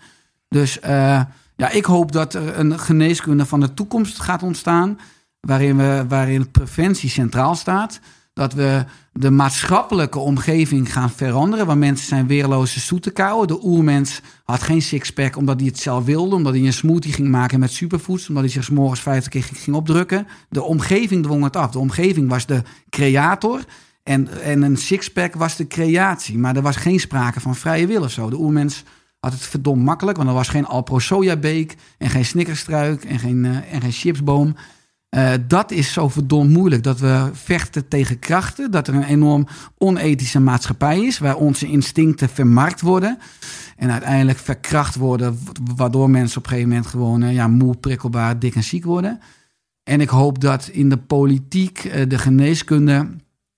[0.48, 0.80] Dus...
[0.84, 1.22] Uh,
[1.56, 5.00] ja, ik hoop dat er een geneeskunde van de toekomst gaat ontstaan.
[5.40, 8.00] Waarin, we, waarin preventie centraal staat.
[8.34, 11.66] Dat we de maatschappelijke omgeving gaan veranderen.
[11.66, 13.48] Waar mensen zijn weerloze zoetekouwen.
[13.48, 16.36] De oermens had geen sixpack omdat hij het zelf wilde.
[16.36, 18.30] Omdat hij een smoothie ging maken met superfoods.
[18.30, 20.28] Omdat hij zich morgens 50 keer ging opdrukken.
[20.50, 21.72] De omgeving dwong het af.
[21.72, 23.62] De omgeving was de creator.
[24.04, 26.38] En, en een sixpack was de creatie.
[26.38, 28.30] Maar er was geen sprake van vrije wil of zo.
[28.30, 28.84] De oermens
[29.26, 30.18] had het verdomd makkelijk.
[30.18, 34.56] Want er was geen Alpro sojabeek en geen snickerstruik en geen, uh, en geen chipsboom.
[35.16, 36.84] Uh, dat is zo verdomd moeilijk.
[36.84, 38.72] Dat we vechten tegen krachten.
[38.72, 39.48] Dat er een enorm
[39.78, 41.18] onethische maatschappij is.
[41.18, 43.18] Waar onze instincten vermarkt worden.
[43.78, 45.40] En uiteindelijk verkracht worden.
[45.76, 49.20] Waardoor mensen op een gegeven moment gewoon uh, ja, moe, prikkelbaar, dik en ziek worden.
[49.84, 53.08] En ik hoop dat in de politiek, de geneeskunde.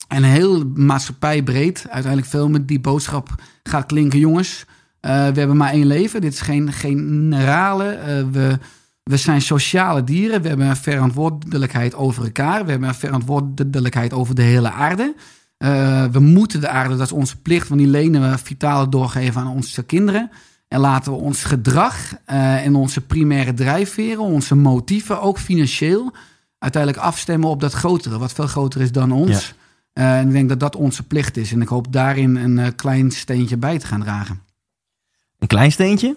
[0.07, 4.19] En heel maatschappij breed uiteindelijk veel met die boodschap gaat klinken.
[4.19, 4.65] Jongens,
[5.01, 6.21] we hebben maar één leven.
[6.21, 7.97] Dit is geen generale.
[8.31, 8.57] we,
[9.03, 10.41] we zijn sociale dieren.
[10.41, 12.65] We hebben een verantwoordelijkheid over elkaar.
[12.65, 15.15] We hebben een verantwoordelijkheid over de hele aarde.
[16.11, 19.47] we moeten de aarde, dat is onze plicht, want die lenen we vitale doorgeven aan
[19.47, 20.29] onze kinderen.
[20.67, 21.95] En laten we ons gedrag
[22.29, 26.13] uh, en onze primaire drijfveren, onze motieven, ook financieel,
[26.59, 29.55] uiteindelijk afstemmen op dat grotere, wat veel groter is dan ons.
[29.93, 31.51] Uh, en ik denk dat dat onze plicht is.
[31.51, 34.41] En ik hoop daarin een klein steentje bij te gaan dragen.
[35.39, 36.15] Een klein steentje?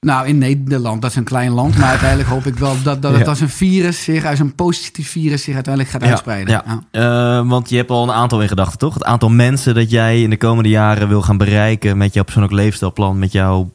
[0.00, 1.78] Nou, in Nederland, dat is een klein land.
[1.78, 5.10] Maar uiteindelijk hoop ik wel dat, dat het als een virus zich, als een positief
[5.10, 6.62] virus zich uiteindelijk gaat uitspreiden.
[6.64, 7.40] Ja, ja.
[7.40, 8.94] Uh, want je hebt al een aantal in gedachten, toch?
[8.94, 12.54] Het aantal mensen dat jij in de komende jaren wil gaan bereiken met jouw persoonlijk
[12.54, 13.70] leefstijlplan, met jouw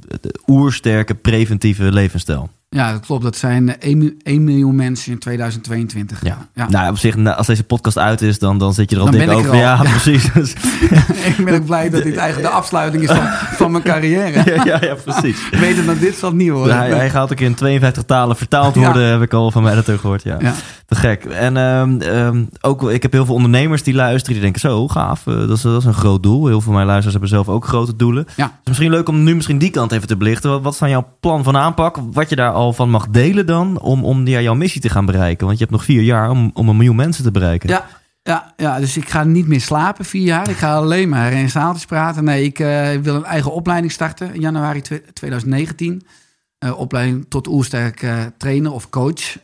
[0.47, 2.49] oersterke preventieve levensstijl.
[2.75, 3.23] Ja, dat klopt.
[3.23, 6.23] Dat zijn 1, 1 miljoen mensen in 2022.
[6.23, 6.37] Ja.
[6.53, 6.69] ja.
[6.69, 9.29] Nou, op zich, als deze podcast uit is, dan, dan zit je er al dik
[9.29, 9.55] over.
[9.55, 10.25] Ja, precies.
[11.37, 14.41] ik ben ook blij dat dit eigenlijk de afsluiting is van, van mijn carrière.
[14.55, 15.49] ja, ja, ja, precies.
[15.49, 16.77] Weten dat dit zal niet worden.
[16.77, 19.99] hij, hij, gaat ook in 52 talen vertaald worden, heb ik al van mijn editor
[19.99, 20.23] gehoord.
[20.23, 20.37] Ja.
[20.85, 21.25] Te gek.
[21.25, 25.25] En um, um, ook, ik heb heel veel ondernemers die luisteren, die denken zo, gaaf,
[25.25, 26.39] uh, dat, is, dat is een groot doel.
[26.39, 28.27] Heel veel van mijn luisteraars hebben zelf ook grote doelen.
[28.35, 28.59] Ja.
[28.63, 30.49] Misschien leuk om nu misschien die kant even te belichten.
[30.49, 31.97] Wat, wat is dan jouw plan van aanpak?
[32.11, 35.05] Wat je daar al van mag delen dan om, om ja, jouw missie te gaan
[35.05, 35.45] bereiken?
[35.45, 37.69] Want je hebt nog vier jaar om, om een miljoen mensen te bereiken.
[37.69, 37.85] Ja,
[38.23, 40.49] ja, ja, dus ik ga niet meer slapen vier jaar.
[40.49, 42.23] Ik ga alleen maar in zaaltjes praten.
[42.23, 44.81] Nee, ik uh, wil een eigen opleiding starten in januari
[45.13, 45.93] 2019.
[45.93, 45.99] Uh,
[46.69, 49.37] eh, opleiding tot oersterk uh, trainer of coach.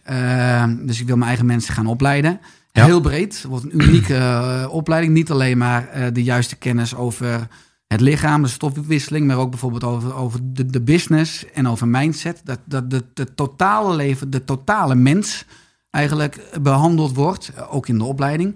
[0.79, 2.39] dus ik wil mijn eigen mensen gaan opleiden.
[2.71, 3.33] Heel breed.
[3.35, 5.13] Het wordt een unieke opleiding.
[5.13, 7.47] Niet alleen maar de juiste kennis over
[7.87, 12.41] het lichaam, de stofwisseling, maar ook bijvoorbeeld over, over de, de business en over mindset.
[12.43, 15.45] Dat, dat de, totale leven, de totale mens
[15.89, 18.55] eigenlijk behandeld wordt, ook in de opleiding.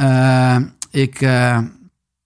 [0.00, 0.56] Uh,
[0.90, 1.58] ik uh,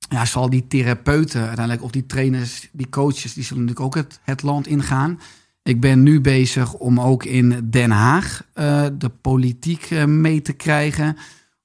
[0.09, 4.20] ja, zal die therapeuten uiteindelijk, of die trainers, die coaches, die zullen natuurlijk ook het,
[4.22, 5.20] het land ingaan.
[5.62, 11.16] Ik ben nu bezig om ook in Den Haag uh, de politiek mee te krijgen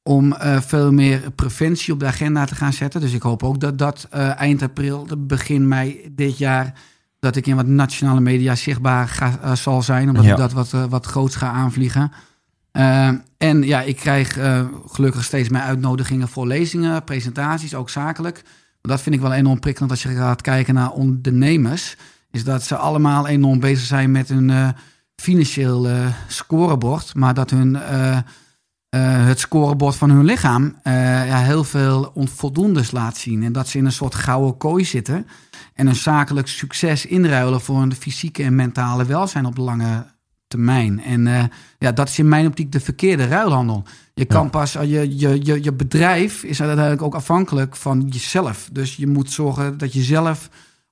[0.08, 3.02] om uh, veel meer preventie op de agenda te gaan zetten.
[3.02, 6.74] Dus ik hoop ook dat dat uh, eind april, begin mei dit jaar,
[7.20, 10.32] dat ik in wat nationale media zichtbaar ga, uh, zal zijn, omdat ja.
[10.32, 12.12] ik dat wat, wat groots ga aanvliegen.
[13.38, 14.38] en ja, ik krijg
[14.86, 18.44] gelukkig steeds meer uitnodigingen voor lezingen, presentaties, ook zakelijk.
[18.82, 21.98] Dat vind ik wel enorm prikkelend als je gaat kijken naar ondernemers.
[22.32, 24.74] Is dat ze allemaal enorm bezig zijn met hun
[25.16, 25.88] financieel
[26.28, 27.78] scorebord, maar dat hun
[28.98, 30.94] uh, het scorebord van hun lichaam uh,
[31.28, 33.44] ja, heel veel onvoldoendes laat zien.
[33.44, 35.28] En dat ze in een soort gouden kooi zitten
[35.74, 40.06] en een zakelijk succes inruilen voor een fysieke en mentale welzijn op de lange
[40.48, 41.04] termijn.
[41.04, 41.44] En uh,
[41.80, 43.84] ja, dat is in mijn optiek de verkeerde ruilhandel.
[44.14, 44.50] Je kan ja.
[44.50, 48.70] pas, je, je, je, je bedrijf is uiteindelijk ook afhankelijk van jezelf.
[48.72, 50.50] Dus je moet zorgen dat je zelf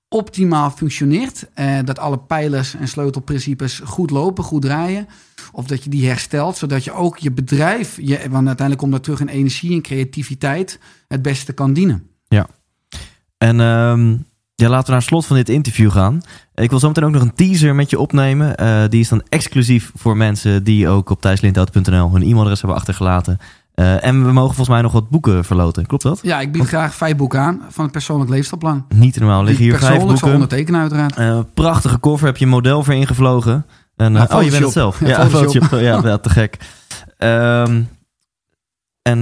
[0.10, 1.47] optimaal functioneert.
[1.56, 5.08] Uh, dat alle pijlers en sleutelprincipes goed lopen, goed draaien.
[5.51, 9.03] Of dat je die herstelt, zodat je ook je bedrijf, je, want uiteindelijk komt dat
[9.03, 12.08] terug in energie en creativiteit, het beste kan dienen.
[12.28, 12.47] Ja.
[13.38, 14.26] En um,
[14.56, 16.22] ja, laten we naar het slot van dit interview gaan.
[16.53, 18.64] Ik wil zo meteen ook nog een teaser met je opnemen.
[18.64, 23.38] Uh, die is dan exclusief voor mensen die ook op thijslindhout.nl hun e-mailadres hebben achtergelaten.
[23.76, 25.86] Uh, en we mogen volgens mij nog wat boeken verloten.
[25.86, 26.19] Klopt dat?
[26.21, 28.86] Ja, ik bied graag vijf boeken aan van het persoonlijk leefstijlplan.
[28.95, 29.43] Niet normaal.
[29.43, 30.17] Liggen hier vijf boeken.
[30.17, 31.19] zal ondertekenen uiteraard.
[31.19, 32.28] Uh, prachtige koffer.
[32.28, 33.65] Heb je een model voor ingevlogen.
[33.95, 34.99] En, uh, oh, je bent het zelf.
[34.99, 35.80] Ja, ja, Photoshop.
[35.80, 36.57] ja, ja, te gek.
[37.17, 37.89] Um,
[39.01, 39.19] en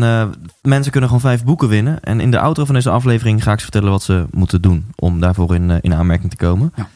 [0.61, 1.99] mensen kunnen gewoon vijf boeken winnen.
[2.01, 4.85] En in de outro van deze aflevering ga ik ze vertellen wat ze moeten doen
[4.95, 6.73] om daarvoor in, in aanmerking te komen.
[6.75, 6.87] Ja.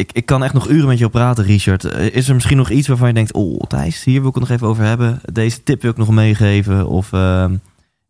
[0.00, 1.84] Ik, ik kan echt nog uren met je op praten, Richard.
[1.84, 4.52] Is er misschien nog iets waarvan je denkt: Oh, Thijs, hier wil ik het nog
[4.52, 5.20] even over hebben.
[5.32, 6.86] Deze tip wil ik nog meegeven.
[6.86, 7.50] Of uh,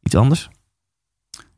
[0.03, 0.51] iets anders?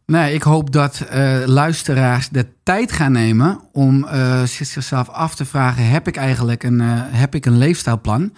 [0.06, 5.44] Nee, ik hoop dat uh, luisteraars de tijd gaan nemen om uh, zichzelf af te
[5.44, 8.32] vragen: heb ik eigenlijk een, heb ik een leefstijlplan?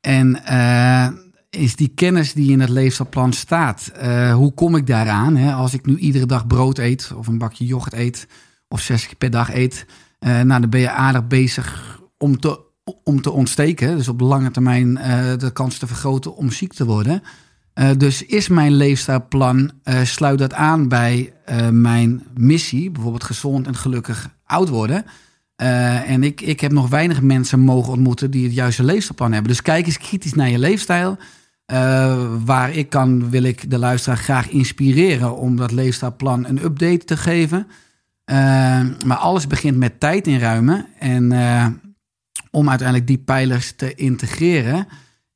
[0.00, 0.42] En
[1.50, 3.92] is die kennis die in het leefstijlplan staat,
[4.32, 5.36] hoe kom ik daaraan?
[5.36, 5.52] Hè?
[5.52, 8.26] Als ik nu iedere dag brood eet, of een bakje yoghurt eet,
[8.68, 9.86] of zes keer per dag eet,
[10.18, 12.60] nou, dan ben je aardig bezig om te,
[13.04, 13.96] om te ontsteken.
[13.96, 14.94] Dus op lange termijn
[15.38, 17.22] de kans te vergroten om ziek te worden.
[17.74, 19.70] Uh, dus is mijn leefstijlplan,
[20.02, 21.32] sluit dat aan bij
[21.70, 25.04] mijn missie, bijvoorbeeld gezond en gelukkig oud worden.
[25.56, 29.50] en ik, ik heb nog weinig mensen mogen ontmoeten die het juiste leefstijlplan hebben.
[29.50, 31.16] Dus kijk eens kritisch naar je leefstijl.
[32.44, 37.16] waar ik kan, wil ik de luisteraar graag inspireren om dat leefstijlplan een update te
[37.16, 37.66] geven.
[39.04, 40.86] Maar alles begint met tijd inruimen.
[40.98, 41.32] En
[42.50, 44.86] om uiteindelijk die pijlers te integreren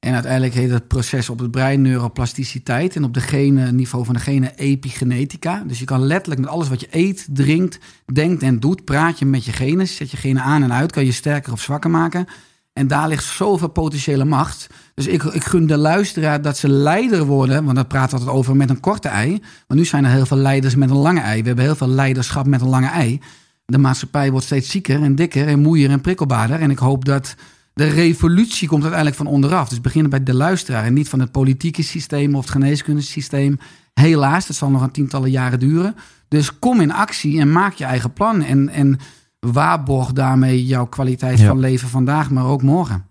[0.03, 4.15] En uiteindelijk heet het proces op het brein neuroplasticiteit en op de gene, niveau van
[4.15, 5.63] de gene epigenetica.
[5.67, 7.79] Dus je kan letterlijk met alles wat je eet, drinkt,
[8.13, 9.89] denkt en doet, praat je met je genen.
[9.89, 12.27] Zet je genen aan en uit, kan je sterker of zwakker maken.
[12.73, 14.67] En daar ligt zoveel potentiële macht.
[14.95, 17.65] Dus ik, ik gun de luisteraar dat ze leider worden.
[17.65, 19.43] Want dat praat altijd over met een korte ei.
[19.69, 21.41] Maar nu zijn er heel veel leiders met een lange ei.
[21.41, 23.21] We hebben heel veel leiderschap met een lange ei.
[23.65, 26.61] De maatschappij wordt steeds zieker en dikker en moeier en prikkelbaarder.
[26.61, 27.35] En ik hoop dat
[27.75, 29.69] de revolutie komt uiteindelijk van onderaf.
[29.69, 33.59] Dus beginnen bij de luisteraar en niet van het politieke systeem of het geneeskundesysteem.
[33.95, 35.95] Helaas, dat zal nog een tientallen jaren duren.
[36.29, 38.43] Dus kom in actie en maak je eigen plan.
[38.43, 38.99] En, en
[39.51, 41.47] waarborg daarmee jouw kwaliteit Ja.
[41.47, 43.05] van leven vandaag, maar ook morgen.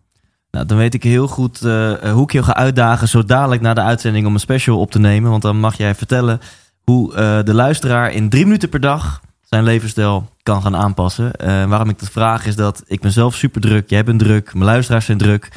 [0.51, 3.73] Nou, dan weet ik heel goed eh, hoe ik je ga uitdagen zo dadelijk na
[3.73, 5.29] de uitzending om een special op te nemen.
[5.29, 6.39] Want dan mag jij vertellen
[6.83, 11.33] hoe eh, de luisteraar in drie minuten per dag zijn levensstijl kan gaan aanpassen.
[11.35, 14.53] Eh, waarom ik dat vraag is dat ik ben zelf super druk, jij bent druk,
[14.53, 15.49] mijn luisteraars zijn druk.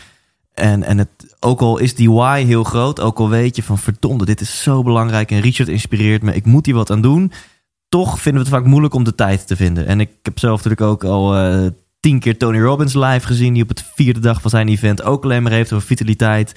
[0.54, 3.78] En, en het, ook al is die why heel groot, ook al weet je van
[3.78, 7.32] verdomde, dit is zo belangrijk en Richard inspireert me, ik moet hier wat aan doen.
[7.94, 9.86] Toch vinden we het vaak moeilijk om de tijd te vinden.
[9.86, 11.66] En ik heb zelf natuurlijk ook al eh,
[12.00, 15.24] tien keer Tony Robbins live gezien, die op het vierde dag van zijn event ook
[15.24, 16.54] alleen maar heeft over vitaliteit.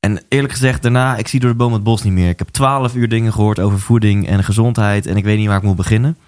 [0.00, 2.28] En eerlijk gezegd, daarna, ik zie door de boom het bos niet meer.
[2.28, 5.56] Ik heb twaalf uur dingen gehoord over voeding en gezondheid en ik weet niet waar
[5.56, 6.18] ik moet beginnen.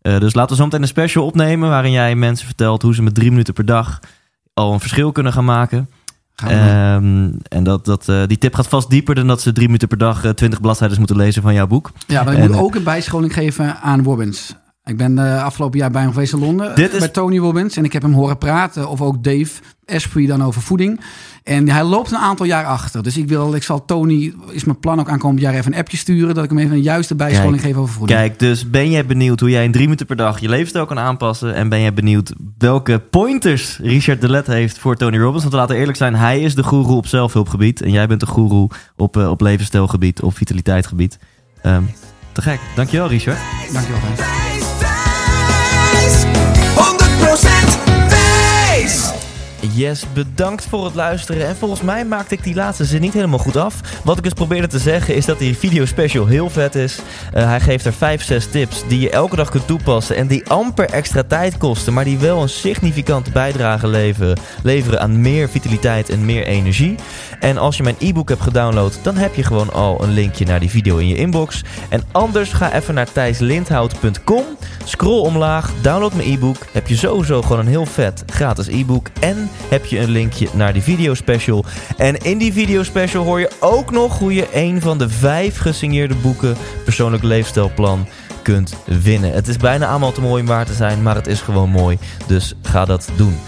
[0.00, 3.02] Eh, dus laten we zo meteen een special opnemen waarin jij mensen vertelt hoe ze
[3.02, 4.00] met drie minuten per dag
[4.54, 5.88] al een verschil kunnen gaan maken.
[6.36, 9.88] Ehm, en dat, dat, eh, die tip gaat vast dieper dan dat ze drie minuten
[9.88, 11.90] per dag eh, twintig bladzijden moeten lezen van jouw boek.
[12.06, 14.54] Ja, maar ik En, moet eh, ook een bijscholing geven aan Robbins.
[14.84, 16.74] Ik ben de afgelopen jaar bij hem geweest in Londen.
[16.74, 17.76] Dit is- Bij Tony Robbins.
[17.76, 18.88] En ik heb hem horen praten.
[18.88, 19.50] Of ook Dave
[19.86, 21.00] Asprey dan over voeding.
[21.42, 23.02] En hij loopt een aantal jaar achter.
[23.02, 25.96] Dus ik, wil, ik zal Tony, is mijn plan ook aankomend jaar even een appje
[25.96, 26.34] sturen.
[26.34, 28.18] Dat ik hem even een juiste bijscholing Kijk, geef over voeding.
[28.18, 30.98] Kijk, dus ben jij benieuwd hoe jij in drie minuten per dag je levensstijl kan
[30.98, 31.54] aanpassen?
[31.54, 35.40] En ben jij benieuwd welke pointers Richard de Let heeft voor Tony Robbins?
[35.42, 37.82] Want we laten eerlijk zijn, hij is de goeroe op zelfhulpgebied.
[37.82, 41.18] En jij bent de goeroe op, eh, op levensstijlgebied, op vitaliteitsgebied.
[41.62, 41.82] Ehm,
[42.32, 42.58] te gek.
[42.76, 43.38] Dankjewel, Richard.
[43.72, 44.00] Dankjewel.
[44.16, 44.73] Thijs.
[49.74, 51.46] Yes, bedankt voor het luisteren.
[51.46, 53.80] En volgens mij maakte ik die laatste zin niet helemaal goed af.
[54.04, 56.98] Wat ik dus probeerde te zeggen is dat die video special heel vet is.
[57.32, 60.16] Eh, hij geeft er 5, 6 tips die je elke dag kunt toepassen.
[60.16, 61.92] En die amper extra tijd kosten.
[61.92, 63.88] Maar die wel een significante bijdrage
[64.62, 66.94] leveren, aan meer vitaliteit en meer energie.
[67.40, 70.60] En als je mijn e-book hebt gedownload, dan heb je gewoon al een linkje naar
[70.60, 71.62] die video in je inbox.
[71.88, 74.44] En anders ga even naar thijslindhout.com.
[74.84, 76.56] Scroll omlaag, download mijn e-book.
[76.72, 79.08] Heb je sowieso gewoon een heel vet gratis e-book.
[79.20, 81.64] En heb je een linkje naar die video special.
[81.96, 85.58] En in die video special hoor je ook nog hoe je een van de vijf
[85.58, 88.06] gesigneerde boeken Persoonlijk Leefstijlplan
[88.42, 89.32] kunt winnen.
[89.32, 91.98] Het is bijna allemaal te mooi om waar te zijn, maar het is gewoon mooi.
[92.26, 93.38] Dus ga dat doen.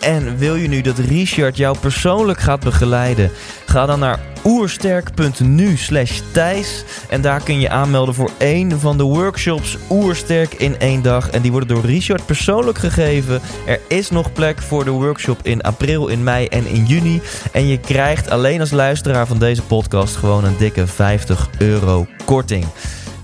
[0.00, 3.30] En wil je nu dat Richard jou persoonlijk gaat begeleiden?
[3.66, 4.18] Ga dan naar
[4.50, 6.84] oersterk.nu slash Thijs.
[7.08, 11.30] En daar kun je aanmelden voor één van de workshops Oersterk in één dag.
[11.30, 13.40] En die worden door Richard persoonlijk gegeven.
[13.66, 17.20] Er is nog plek voor de workshop in april, in mei en in juni.
[17.52, 22.64] En je krijgt alleen als luisteraar van deze podcast gewoon een dikke 50 euro korting.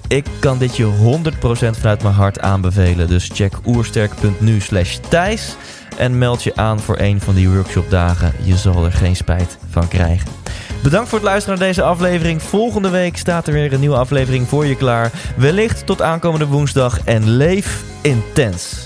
[0.09, 3.09] Ik kan dit je 100% vanuit mijn hart aanbevelen.
[3.09, 5.57] Dus check oersterk.nu slash Thijs.
[5.97, 8.33] En meld je aan voor een van die workshopdagen.
[8.43, 10.46] Je zal er geen spijt van krijgen.
[10.87, 12.43] Bedankt voor het luisteren naar deze aflevering.
[12.43, 15.13] Volgende week staat er weer een nieuwe aflevering voor je klaar.
[15.37, 17.05] Wellicht tot aankomende woensdag.
[17.05, 18.86] En leef intens.